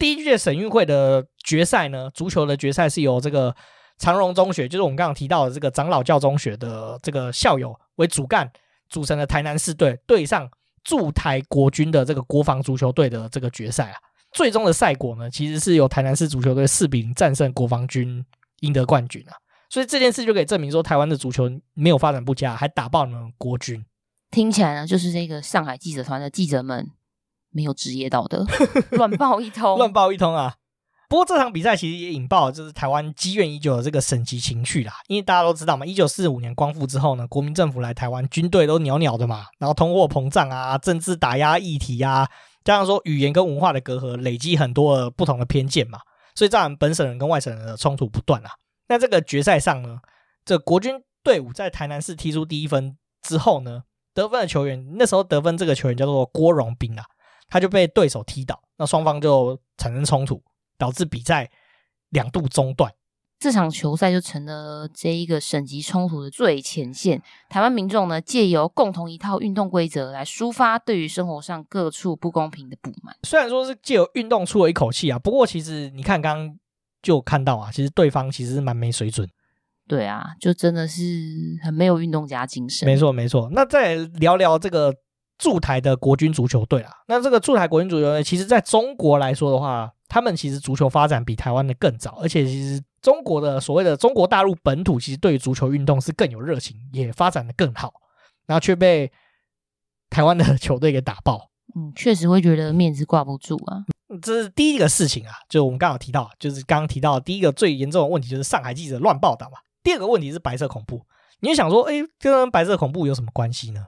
[0.00, 3.54] 第一届省运会的决赛呢，足球的决赛是由这个
[3.98, 8.50] 长荣中学，就是我们刚刚提到的这个长老教中学的这个校友为主干
[8.88, 10.50] 组成的台南市队对上
[10.82, 13.96] 驻台国军的这个国防足球队的这个决赛啊。
[14.32, 18.24] 最终的赛果呢，其实是由台南市足球队四比零战胜国防军，
[18.62, 19.32] 赢得冠军啊。
[19.68, 23.84] 所以这件事就可以证明说，台湾的足球没有发展不佳，还打爆你们国军。
[24.30, 26.90] 听起来呢，就是这个上海记者团的记者们
[27.50, 28.44] 没有职业道德，
[28.90, 30.54] 乱 报一通，乱报一通啊！
[31.08, 34.92] 不过这场比赛其实也引爆了就是台湾积怨已久的这个省级情绪啦。
[35.06, 42.28] 因为大家都知道嘛，一九四五年光复之后呢，国民政府来台湾，军队都鸟鸟的嘛，然后通货膨胀啊，政治打压议题啊，
[42.64, 46.00] 加上说语言跟文化的隔阂，累积很多的不同的偏见嘛，
[46.34, 48.50] 所以造成本省人跟外省人的冲突不断啊。
[48.88, 49.98] 那这个决赛上呢，
[50.44, 53.82] 这国军队伍在台南市踢出第一分之后呢，
[54.14, 57.04] 得分的球员那时候得分这个球员叫做郭荣斌啊，
[57.48, 60.40] 他就被对手踢倒，那双方就产生冲突，
[60.78, 61.50] 导致比赛
[62.10, 62.92] 两度中断。
[63.38, 67.20] 这场球赛就成了这一个省级冲突的最前线。
[67.50, 73.14] 台湾民众呢，借由共同一套运动规则来抒发对于生活上各处不公平的不满。
[73.24, 76.58] 虽然说是借由运动出了一口气啊，不过其实你看刚刚。
[77.02, 79.28] 就看到啊，其实对方其实是蛮没水准。
[79.88, 81.02] 对啊，就真的是
[81.62, 82.84] 很没有运动家精神。
[82.84, 83.48] 没错，没错。
[83.52, 84.92] 那再聊聊这个
[85.38, 86.90] 驻台的国军足球队啊。
[87.06, 97.92] 那这个驻台国军足球队，其实在中国来说的话，他们其实足球发展比台湾的更早，而且其实中国的所谓的中国大陆本土，其实对于足球运动是更有热情，也发展的更好，
[98.46, 99.12] 然后却被
[100.10, 101.50] 台湾的球队给打爆。
[101.76, 103.84] 嗯，确实会觉得面子挂不住啊。
[104.22, 109.58] 这是第一个事情啊，就我们刚好提到，就是刚刚提到第一个最严重的问题，就是上海记者乱报道嘛。
[109.82, 111.02] 第二个问题是白色恐怖，
[111.40, 113.86] 你就想说，哎，跟白色恐怖有什么关系呢？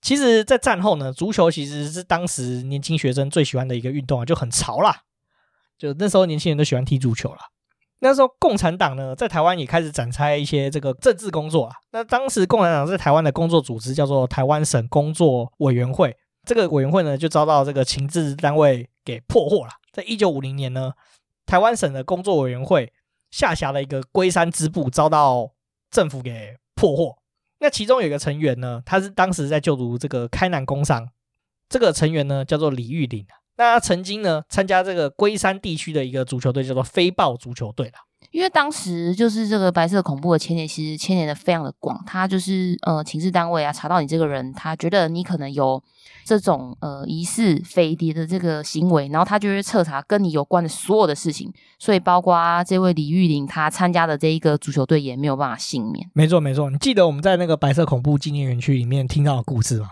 [0.00, 5.02] 其实，在战后呢，足球其实是当时年轻学生最喜欢的一个运动啊，就很潮啦。
[5.76, 7.38] 就那时候年轻人都喜欢踢足球啦。
[8.00, 11.74] 那时候共产党呢，在台湾也开始展开一些这个政治工作啊。
[11.90, 16.16] 那当时共产党在台湾的工作组织叫做台湾省工作委员会。
[16.48, 19.72] 这个委员会呢，就遭到这个情治单位给破获了。
[19.92, 20.94] 在一九五零年呢，
[21.44, 22.90] 台湾省的工作委员会
[23.30, 25.52] 下辖的一个龟山支部遭到
[25.90, 27.18] 政府给破获。
[27.58, 31.06] 那其中有一个成员呢，他是当时在就读这个开南工商。
[31.68, 33.26] 这个成员呢，叫做李玉林。
[33.58, 37.98] 那他曾经呢，参加这个龟山地区的一个足球队，叫做飞豹足球队啦。
[38.30, 42.02] 因为当时就是这个白色恐怖的牵连，其实牵连的非常的广。
[42.06, 45.82] 他就是呃，情治单位啊，查到你这个人，他觉得你可能有。
[46.24, 56.06] 这种呃疑似匪谍的这个行为，然后他就会彻查跟你有关的所有的事情，所以包括这位李玉玲他参加的这一个足球队也没有办法幸免。
[56.12, 59.88] 没错没错，你记得我们在那个白色恐怖纪念园区里面听到的故事吗？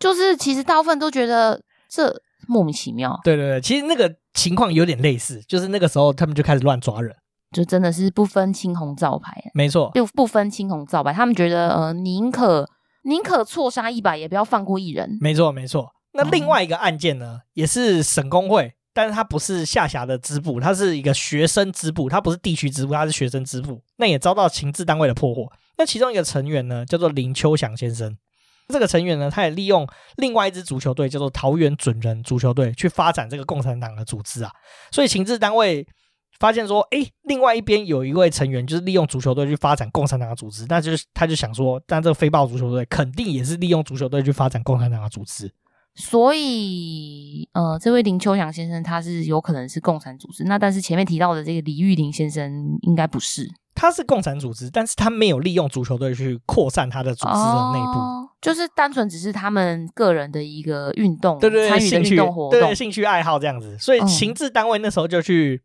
[0.00, 2.12] 就是其实大部分都觉得这
[2.48, 3.16] 莫名其妙。
[3.22, 7.14] 对对对，其实那个情况有点类似，就是那个时候他们就开始乱抓人，
[7.52, 9.28] 就真的是不分青红皂白。
[9.54, 12.68] 没错，就不分青红皂白，他们觉得呃宁可。
[13.04, 15.16] 宁可错杀一百，也不要放过一人。
[15.18, 15.88] 没错，没错。
[16.12, 23.80] 那另外一个案件呢，嗯、也是省工会，但是它不是下辖的支部，它是一个学生支部，它不是地区支部，它是学生支部。
[23.96, 25.50] 那也遭到情治单位的破获。
[25.78, 28.14] 那其中一个成员呢，叫做林秋祥先生。
[28.68, 34.50] 这个成员呢，他也利用另外一支足球队，叫做桃园准人足球队，去发展这个共产党的组织啊。
[34.90, 35.86] 所以情治单位。
[36.38, 45.52] 发现说，哎，另外一边有一位成员，就是利用足球队去发展共产党的组织，那就是他就想说，但这个飞豹足球队肯定也是利用足球队去发展共产党的组织。
[45.94, 65.60] 所以，呃，这位林秋祥先生他是有可能是共产组织，那但是前面提到的这个李玉林先生应该不是，他是共产组织，但是他没有利用足球队去扩散他的组织的内部，哦、就是单纯只是他们个人的一个运动，对对，对，参与的运动活动，对，兴趣爱好这样子，所以情治单位那时候就去。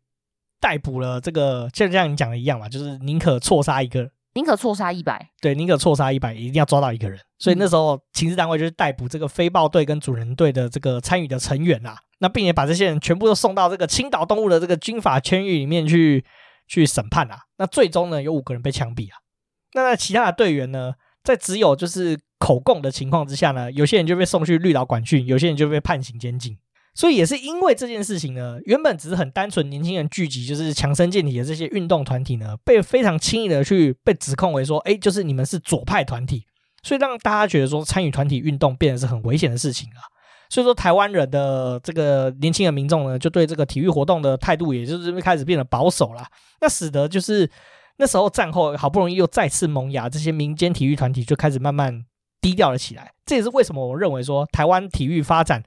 [0.64, 7.20] 逮捕了这个，就像你讲的一样嘛，就是宁可错杀一个，宁可错杀一百，对，宁可错杀一百，一定要抓到一个人。
[7.38, 16.24] 所以那时候，情治单位就是逮捕这个飞豹队跟主人队的这个参与的成员啦，那并且把这些人全部都送到这个青岛动物的这个军法监狱里面去
[16.66, 17.40] 去审判啊。
[17.58, 19.18] 那最终呢，有五个人被枪毙啊。
[19.74, 26.56] 那那其他的队员呢，在只有就是口供的情况之下呢，有些人就被送去绿岛管训，有些人就被判刑监禁。
[26.94, 36.46] 所以也是因为这件事情呢，原本只是很单纯年轻人聚集，就是强身健体的这些运动团体呢，被非常轻易的去被指控为说，哎，就是你们是左派团体，
[36.84, 40.06] 所以让大家觉得说参与团体运动变得是很危险的事情啊。
[40.48, 46.24] 所以说台湾人的这个年轻的民众呢，就对这个体育活动的态度，也就是开始变得保守了。
[46.60, 47.50] 那使得就是
[47.96, 52.04] 那时候战后好不容易又再次萌芽，这些民间体育团体就开始慢慢
[52.40, 53.10] 低调了起来。
[53.26, 55.60] 这也是为什么我认为说台湾体育发展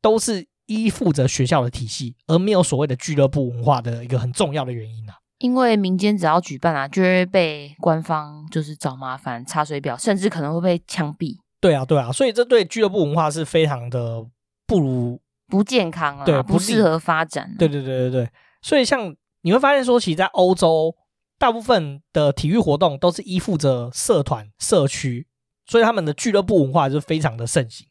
[0.00, 0.48] 都是。
[0.72, 5.16] 依附着学校的体系，而没有所谓的俱乐部文化的一个很重要的原因啊。
[5.38, 11.36] 因为民间只要举办啊，就会被官方就是找麻烦、查水表，甚至可能会被枪毙。
[11.60, 14.24] 对啊，对啊，所以这对俱乐部文化是非常的
[14.66, 17.56] 不如不健康啊，对，不适合发展啊。
[17.58, 18.30] 对对对对对，
[18.62, 20.94] 所以像你会发现说，其实，在欧洲，
[21.38, 25.26] 大部分的体育活动都是依附着社团、社区，
[25.66, 27.88] 所以他们的俱乐部文化就非常的盛行。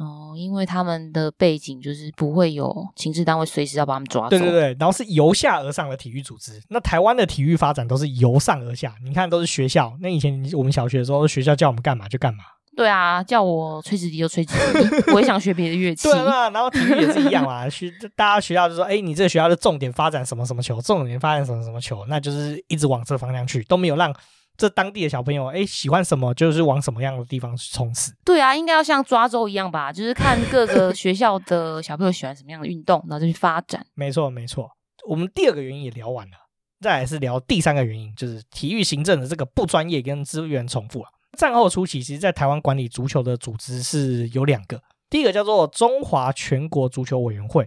[0.00, 4.30] 哦，因为他们的背景就是不会有情治单位随时要把他们抓走。
[4.30, 6.58] 对对对，然后是由下而上的体育组织。
[6.70, 9.94] 那台湾的体育发展都是由上而下，你看都是学校。
[10.00, 12.44] 那以前我们小学的时候，学校叫我们干嘛就干嘛。
[12.74, 16.08] 对啊，叫我吹直笛就吹直笛， 我也想学别的乐器。
[16.08, 24.14] 对啊，然后体育也是一样嘛，学大家学校就说，哎，你这个学校的重点发展什么什么球，重点发展什么什么球，那就是一直往这个方向去，都没有让。
[24.60, 28.12] 这当地的小朋友，哎，喜欢什么就是往什么样的地方去冲刺。
[28.22, 33.86] 对啊，应该要像抓周一样吧， 就是看各个学校的小朋友喜欢什么样的运动，然后就去发展。
[33.94, 34.68] 没错，没错。
[35.08, 36.36] 我们第二个原因也聊完了，
[36.82, 41.10] 再来是聊第三个原因，就是体育行政的这个不专业跟资源重复啊。
[41.38, 47.66] 战后初期，其实在台湾管理足球的组织是有两个，第一个叫做中华全国足球委员会，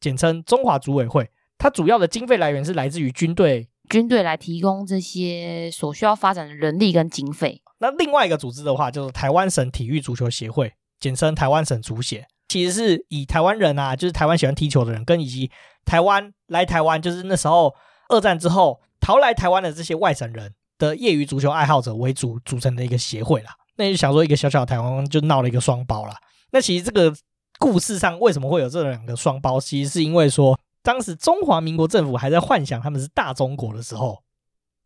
[0.00, 1.28] 简称中华组委会，
[1.58, 3.68] 它主要的经费来源是来自于军队。
[3.90, 7.60] 军队来提供这些所需要发展的人力跟经费。
[7.80, 15.50] 那另外一个组织的话，就是台湾省体育足球协会，简称台湾省足协，其实是以台湾人啊，就是台湾喜欢踢球的人，跟以及
[15.84, 17.74] 台湾来台湾，就是那时候
[18.08, 23.50] 二战之后逃来台湾的这些外省人的业余足球爱好者为主组成的一个协会啦。
[23.76, 26.14] 那就想说，一个小小的台湾就闹了一个双胞啦。
[26.52, 27.12] 那其实这个
[27.58, 29.58] 故事上为什么会有这两个双胞？
[29.58, 30.58] 其实是因为说。
[30.82, 34.22] 当时中华民国政府还在幻想他们是大中国的时候，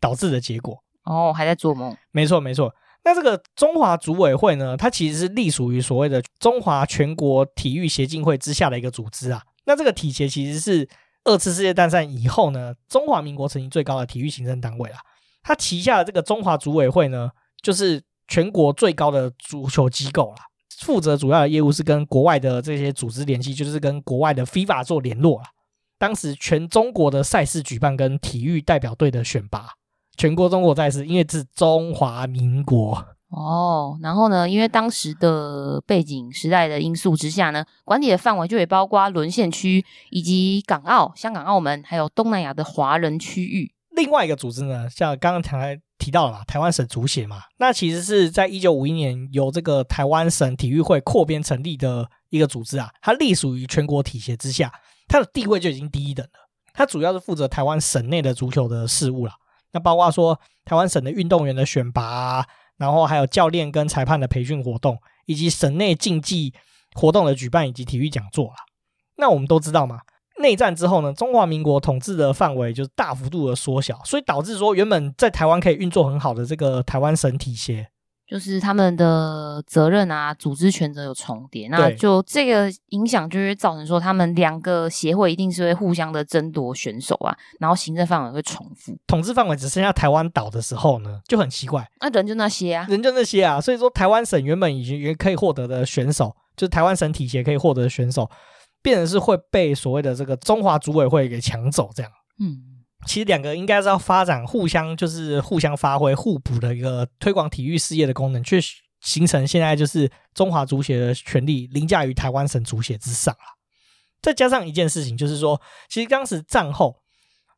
[0.01, 1.97] 导致的结果哦，还在做梦。
[2.11, 2.75] 没错，没错。
[3.05, 9.43] 那这个中华组委会呢，它其实是隶属于所谓的中华全国体育协进会之下的一个组织啊。
[9.67, 10.89] 那这个体协其实是
[11.25, 14.99] 二次世界大战以后呢，中华民国曾经最高的体育行政单位啊。
[15.43, 17.31] 它旗下的这个中华组委会呢，
[17.63, 20.39] 就是全国最高的足球机构啦，
[20.81, 25.51] 负责主要的业务是跟国外的这些组织联系，就是跟国外的 FIFA 做联络啦。
[25.99, 29.69] 当时全中国的赛事举办跟体育代表队的选拔，
[30.17, 33.99] 全国中国赛事，因为是中华民国哦。
[34.03, 43.73] 然后呢，因为当时的背景时代的因素之下呢，管理的范围就也包括沦陷区以及港澳、香港、澳门，还有东南亚的华人区域。
[43.97, 54.73] 另外一个组织呢，像刚刚才提到了嘛，台湾省足协嘛，那其实是在一九五一年由这个台湾省体育会扩编成立的一个组织啊，它隶属于全国体协之下。
[55.09, 59.33] 它的地位就已经低一等了，它主要是负责台湾省内的足球的事务了，
[59.73, 62.47] 那包括说台湾省的运动员的选拔，
[62.77, 66.53] 然后还有教练跟裁判的培训活动，以及省内竞技
[66.95, 68.57] 活动的举办以及体育讲座啦。
[69.17, 70.01] 那我们都知道嘛，
[70.41, 77.89] 内战之后呢，中华民国统治的范围就是大幅度的缩小，所以导致说原本在台湾可以运作很好的这个台湾省体协。
[78.27, 91.87] 就是他们的责任啊，组织权责有重叠，那就这个影响就会造成说，他们两个协会一定是会互相的争夺选手啊，然后行政范围会重复，统治范围只剩下台湾岛的时候呢，就很奇怪。
[92.01, 98.31] 那人就那些啊，人就那些啊，所以说台湾省原本已经也可以获得的选手，就是台湾省体协可以获得的选手，
[98.83, 102.11] 变成是会被所谓的这个中华组委会给抢走，这样。
[102.41, 102.74] 嗯。
[103.07, 108.59] 其实两个应该是要发展互相就是互相发挥互补的一个推广体育事业的功能，却
[109.01, 113.53] 形成现在就是中华足协的权力凌驾于台湾省足协之上啊。
[114.23, 117.03] 再加上一件事情，就是说，其实当时战后，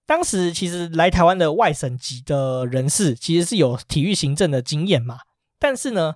[0.05, 5.19] 当时其实来台湾的外省籍的人士其实是有体育行政的经验嘛，
[5.61, 6.15] 但是呢，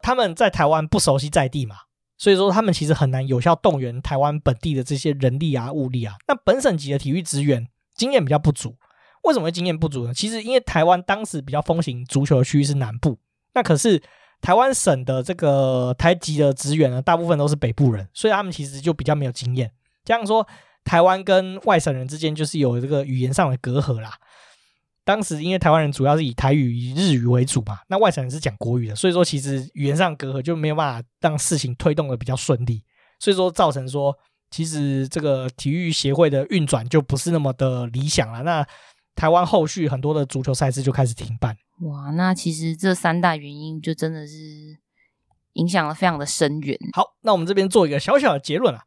[0.00, 1.76] 他们在台湾不熟悉在地嘛，
[2.16, 6.14] 所以说他们其实很难有效动员台湾本地的这些人力啊、物力啊。
[6.26, 7.68] 那本省籍的体育资源。
[8.00, 8.74] 经验比较不足，
[9.24, 10.14] 为什么会经验不足呢？
[10.14, 13.18] 其实因为台湾当时比较风行足球的区域是南部，
[13.52, 14.02] 那可是
[14.40, 19.70] 台湾省的这个台籍的职员呢，大部分都是北部人，所以他们其实就比较没有经验。
[20.02, 20.46] 这样说，
[20.82, 24.14] 台湾跟外省人之间就是有这个语言上的隔阂啦。
[25.04, 32.82] 当时因为台湾人主要是以台语、以日语为主嘛，那外省人是讲国语的，所以说其实语言上隔阂就没有办法让事情推动的比较顺利，
[33.18, 34.16] 所以说造成说。
[34.50, 38.42] 其实这个体育协会的运转就不是那么的理想了。
[38.42, 38.66] 那
[39.14, 41.56] 台湾后续很多的足球赛事就开始停办。
[41.82, 44.34] 哇，那其实这三大原因就真的是
[45.54, 46.76] 影响了非常的深远。
[46.92, 48.82] 好，那我们这边做一个小小的结论啊。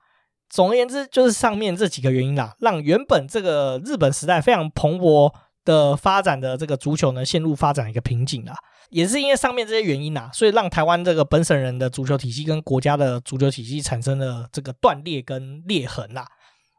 [0.49, 5.34] 总而言之，就是上面这几个原因啦，让原本这个日本时代非常蓬勃
[5.66, 8.53] 的发展的这个足球呢，陷入发展一个瓶颈啦。
[8.90, 16.28] 也是因为上面这些原因啊，所以让台湾这个本省人的足球体系跟国家的足球体系产生了这个断裂跟裂痕啦。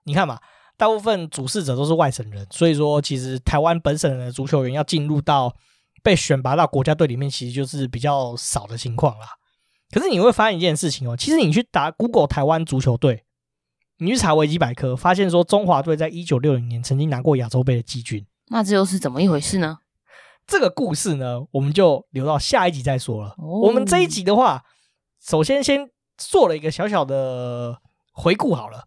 [0.04, 0.38] 你看嘛，
[0.76, 5.54] 大部分主事者都是外省人，所以说其实台湾本省人的足球员要进入到
[6.02, 9.26] 被选拔到国家队里面，其实就是比较少的情况啦。
[9.90, 13.24] 可是你会发现一件事情哦，其实你去打 Google 台湾足球队。
[13.98, 19.78] 你去查维基百科，发现说中华队在一九六零年曾经拿过亚洲杯的季军，那这又是怎么一回事呢？
[20.46, 23.34] 这个故事呢，我们就留到下一集再说了。
[23.38, 24.62] 哦、我们这一集的话，
[25.20, 25.88] 首先先
[26.18, 27.78] 做了一个小小的
[28.12, 28.84] 回顾好了，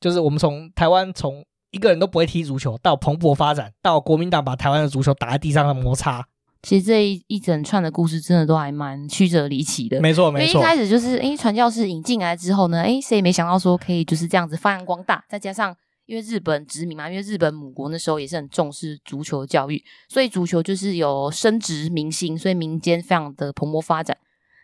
[0.00, 6.26] 就是我们从台湾从一个人都不会踢足球到蓬勃发展，到国民党把台湾的足球打在地上的摩擦。
[6.62, 10.46] 其实这一一整串的故事真的都还蛮曲折离奇的，没错没错。
[10.46, 15.22] 因为一开始就是，哎，传教士引进来之后呢，诶，谁也没想到说可以就是这样子发扬光大。
[15.28, 15.76] 再加上
[16.06, 24.16] 因为日本殖民嘛，因为日本母国那时候也是很重视足球教育，所以足球就是有升职明星，所以民间非常的蓬勃发展。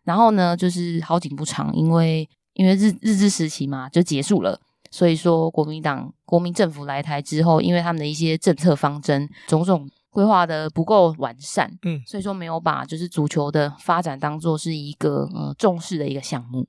[0.04, 4.60] 然后呢，就是好景不长，因为因为日日治时期嘛就结束了，
[4.90, 9.88] 所以说国民党国民政府来台之后，因为他们的一些政策方针种种。
[10.12, 16.66] 规划的不够完善，嗯，所以说没有把就是足球的发展当做是一个呃重视的一个项目。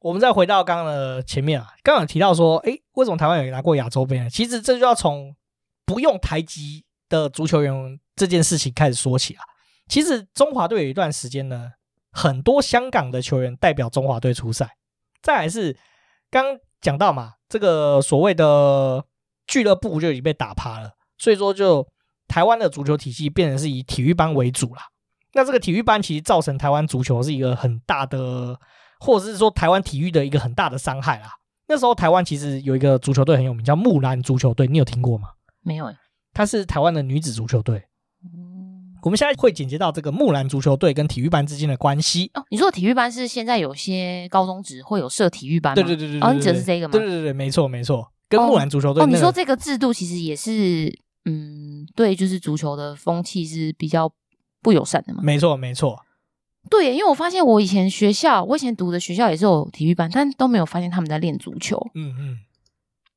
[0.00, 4.28] 我们再回到刚刚的前面啊，刚刚提到说，诶，为什么台湾有拿过亚洲杯呢？
[4.28, 5.34] 其实这就要从
[5.84, 9.44] 不用台籍的足球员这件事情开始说起啊。
[9.88, 11.72] 其实中华队有一段时间呢，
[12.10, 14.76] 很多香港的球员代表中华队出赛。
[15.22, 15.76] 再来是
[16.30, 19.04] 刚刚讲到嘛，这个所谓的
[19.46, 21.86] 俱乐部就已经被打趴了，所以说就。
[22.30, 24.82] 台湾的足球体系变成是以体育班为主啦，
[25.32, 28.56] 那这个体育班其实造成台湾足球是一个很大的，
[29.00, 31.32] 或者是说台湾体育的一个很大的伤害啦。
[31.66, 35.30] 那时候台湾其实有一个足球队很有名，叫木兰足球队，你有听过吗？
[35.62, 35.96] 没有诶，
[36.32, 37.82] 它是台湾的女子足球队。
[38.22, 42.30] 嗯，我们现在会简介到这个木兰足球队跟体育班之间的关系。
[42.34, 45.74] 哦，你说的体育班是现在有些高中职会有设体育班吗？
[45.74, 46.92] 对对对对，对，哦，你指的是这个吗？
[46.92, 49.12] 对对对对，没错没错，跟木兰足球队、那个。
[49.12, 50.92] 哦，你说这个制度其实也是。
[51.26, 54.10] 嗯，对，就是足球的风气是比较
[54.62, 55.20] 不友善的嘛。
[55.22, 56.00] 没错，没错。
[56.68, 61.80] 对，因为我发现我以前学校，我以前读的学校也是有体育班，但都没有发现他们在练足球。
[61.94, 62.38] 嗯嗯，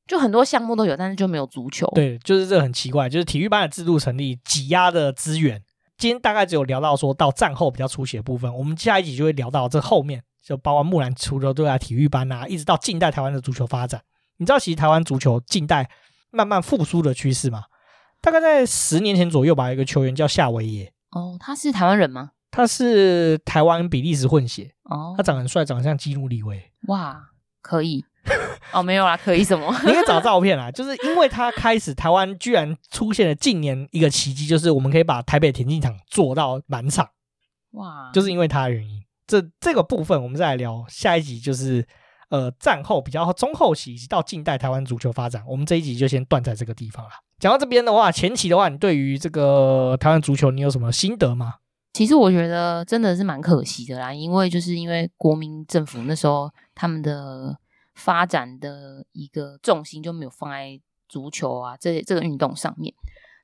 [0.07, 1.85] 就很多项目都有，但是就没有足球。
[1.93, 5.61] 对，就是这很奇怪，就是体育班的制度成立，挤压的资源。
[5.97, 14.01] 今天大概只有聊到说到战后比较出血的部分，我们下一集就会聊到这后面，就包括木兰足球队啊、体育班啊，一直到近代台湾的足球发展。
[14.37, 15.89] 你知道，其实台湾足球近代
[16.31, 17.65] 慢慢复苏的趋势吗？
[18.19, 20.91] 大概在十年前左右吧，有一个球员叫夏维野。
[21.11, 22.31] 哦，他是台湾人吗？
[22.55, 24.71] 他是台湾比利时混血。
[24.83, 26.61] 哦，他长得很帅，长得像基努李维。
[26.87, 27.19] 哇，
[27.61, 28.05] 可以。
[28.71, 29.67] 哦，没有啦，可以什么？
[29.83, 37.09] 你可以找照片啦，就是因为他开始，台湾居然出现了近年一个奇迹，就是我们可以把台北田径场做到满场。
[37.71, 39.01] 哇，就是因为他的原因。
[39.25, 41.85] 这这个部分我们再来聊下一集，就是
[42.29, 47.11] 呃战后比较中后期以及到近代台湾足球发展，我们这一集就先断在这个地方了。
[47.39, 51.55] 讲到这边的话，前期的话，你对于这个台湾足球，你有什么心得吗？
[51.93, 57.55] 其实我觉得真的是蛮可惜的啦，因为就是因为国民政府那时候他们的
[57.93, 62.91] 发展的一个重心就没有放在足球啊这这个运动上面。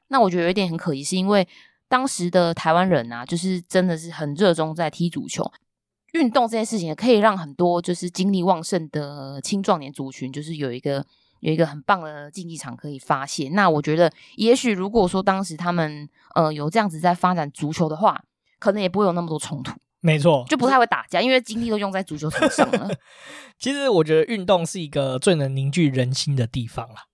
[0.07, 1.47] 那我觉得有一点很可惜，是因为
[1.87, 5.49] 当时的台湾人啊，就是真的是很热衷在踢足球
[6.13, 11.05] 运动这件事情，可以让很多就是精力旺盛的青壮年族群，就是有一个。
[11.41, 18.21] 有一个很棒的竞技场可以发泄，那我觉得，也许如果说当时他们呃有这样子在发展足球的话，
[18.59, 19.73] 可能也不会有那么多冲突。
[20.01, 22.89] 没错，就不太会打架，因为精力都用在足球场上了。
[23.59, 27.05] 其实我觉得运动是一个最能凝聚人心的地方啦。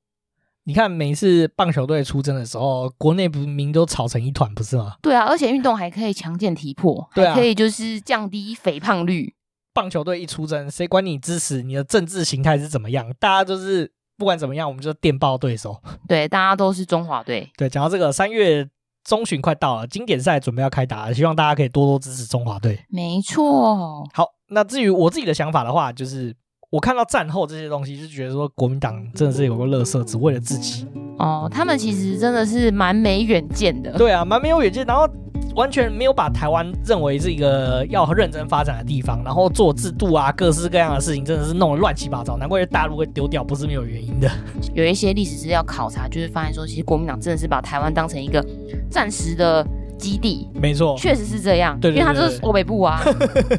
[0.65, 4.95] 你看，每一次棒球队出征的时候，国内不民都吵成一团，不是吗？
[5.01, 9.33] 对啊，而且运动还可以强健体魄，对啊，还可以就是降低肥胖率。
[9.73, 13.11] 棒球队一出征，谁管你支持你的政治形态是怎么样？
[13.19, 13.91] 大家就是。
[14.17, 15.77] 不管怎么样，我们就电报对手。
[16.07, 17.51] 对，大家都是中华队。
[17.57, 18.65] 对，讲到这个，三月
[19.05, 22.83] 中旬快到了，经典赛准备要开打了，希望大家可以多多支持中华队。
[22.89, 24.03] 没错。
[24.13, 26.35] 好，那至于我自己的想法的话，就是
[26.71, 30.87] 我看到战后这些东西，就觉得说国民党真的是有个乐色，只为了自己。
[31.19, 33.93] 哦，他们其实真的是蛮没远见的。
[33.97, 34.83] 对啊，蛮没有远见。
[34.85, 35.07] 然后
[35.55, 44.29] 完全没有把台湾认为是一个要认真发展的地方，然后做制度啊，各式各样的事情真的是弄得乱七八糟，难怪大陆会丢掉，不是没有原因的。
[44.73, 48.45] 有一些历史资料考察，就是发现说，其实国民党真的是把台湾当成一个
[48.89, 49.65] 暂时的
[49.97, 50.49] 基地。
[50.53, 51.79] 没错，确实是这样。
[51.79, 53.01] 对，因为它就是欧北部啊。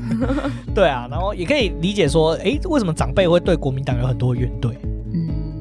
[0.74, 4.74] 对啊，然后也可以理解说，哎，为什么长辈会对国民党有很多怨怼？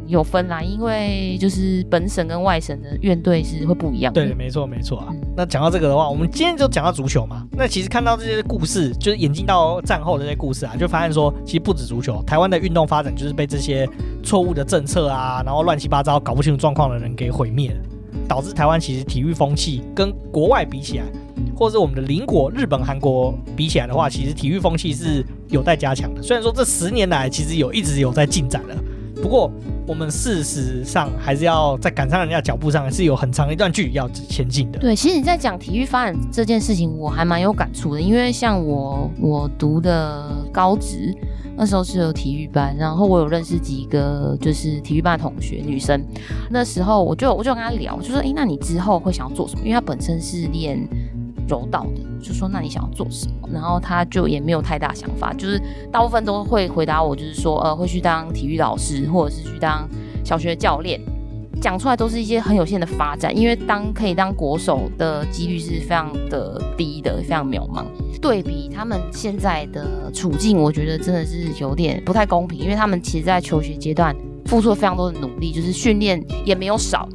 [0.07, 4.25] 有分啦，因为就是本省跟外省的院队是会不一样的。
[4.25, 5.07] 对，没错，没错啊。
[5.09, 7.45] 嗯、那讲到这个的话，我们今天就讲到足球嘛。
[7.51, 13.87] 那其实看到这些故事，就是演进到战后的这些故事啊，就发现说，其实不止足球，台湾的运动发展就是被这些
[14.23, 17.77] 错误的政策啊，然后乱七八糟搞不清楚状况的人给毁灭了，
[18.27, 21.05] 导致台湾其实体育风气跟国外比起来，
[21.55, 26.21] 或者是我们的邻国日本、韩国比起来的话，其实体育风气是有待加强的。
[26.21, 28.75] 虽然说这十年来其实有一直有在进展了，
[29.21, 29.51] 不过。
[29.87, 34.79] 我们事实上还是要在赶上人家脚步上，是有很长一段距离要前进的。
[34.79, 41.15] 对，其实你在讲体育发展这件事情，我还蛮有感触的，因为像我我读的高职
[41.55, 46.03] 那时候是有体育班，然后我有认识几个就是体育班的同学女生，
[46.49, 49.61] 那时候我就我就跟她聊，我就说，哎，那你之后会想要做什么？
[49.61, 50.79] 因为她本身是练。
[51.47, 53.49] 柔道的，就说那你想要做什么？
[53.51, 59.87] 然后他就也没有太大想法，就是大部分都会回答我，就是说呃会去当体育老师，或者是去当
[60.23, 60.99] 小学教练。
[61.61, 67.85] 讲出来都是一些很有限的发展，因为当可以当国手的几率是非常的低的，非常渺茫。
[68.21, 74.13] 对比他们现在的处境，我觉得真的是有点不太公平，因为他们其实在求学阶段
[74.47, 77.07] 付出了非常多的努力，就是训练也没有少。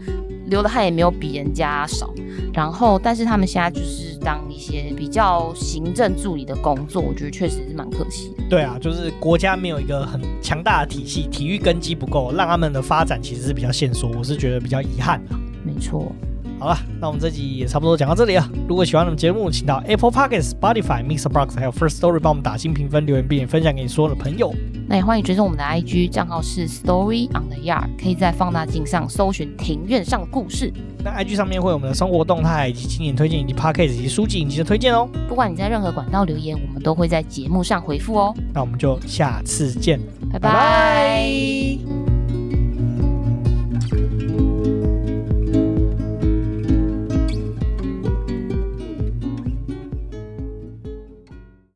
[0.50, 2.12] 流的汗也没有比人家少，
[2.52, 8.44] 然后，但是他们现在就是当一些比较行政助理的工作，我觉得确实是蛮可惜的。
[8.50, 15.36] 对啊，就是国家没有一个很强大的体系，体育根基不够，让他们的发展其实是比较限缩，我是觉得比较遗憾的。
[15.64, 16.12] 没错。
[16.60, 18.46] 好了，那我们这集也差不多讲到这里了。
[18.68, 24.54] 如果喜欢我们节目，请到 Apple Podcasts、Spotify、MixerBox 还有 First Story 帮我们打新评分、留言，并且分享给你所有的朋友。
[24.86, 30.70] 那也欢迎追踪我们的 IG 账号是 Story on the Yard，可以在放大镜上搜寻庭院上的故事。
[31.02, 35.08] 那 IG 上面会有我们的生活动态以及经典推荐以及 Podcast 以及书籍以及的推荐哦。
[35.26, 38.34] 不管你在任何管道留言，我们都会在节目上回复哦。
[38.52, 39.98] 那我们就下次见，
[40.30, 42.09] 拜拜。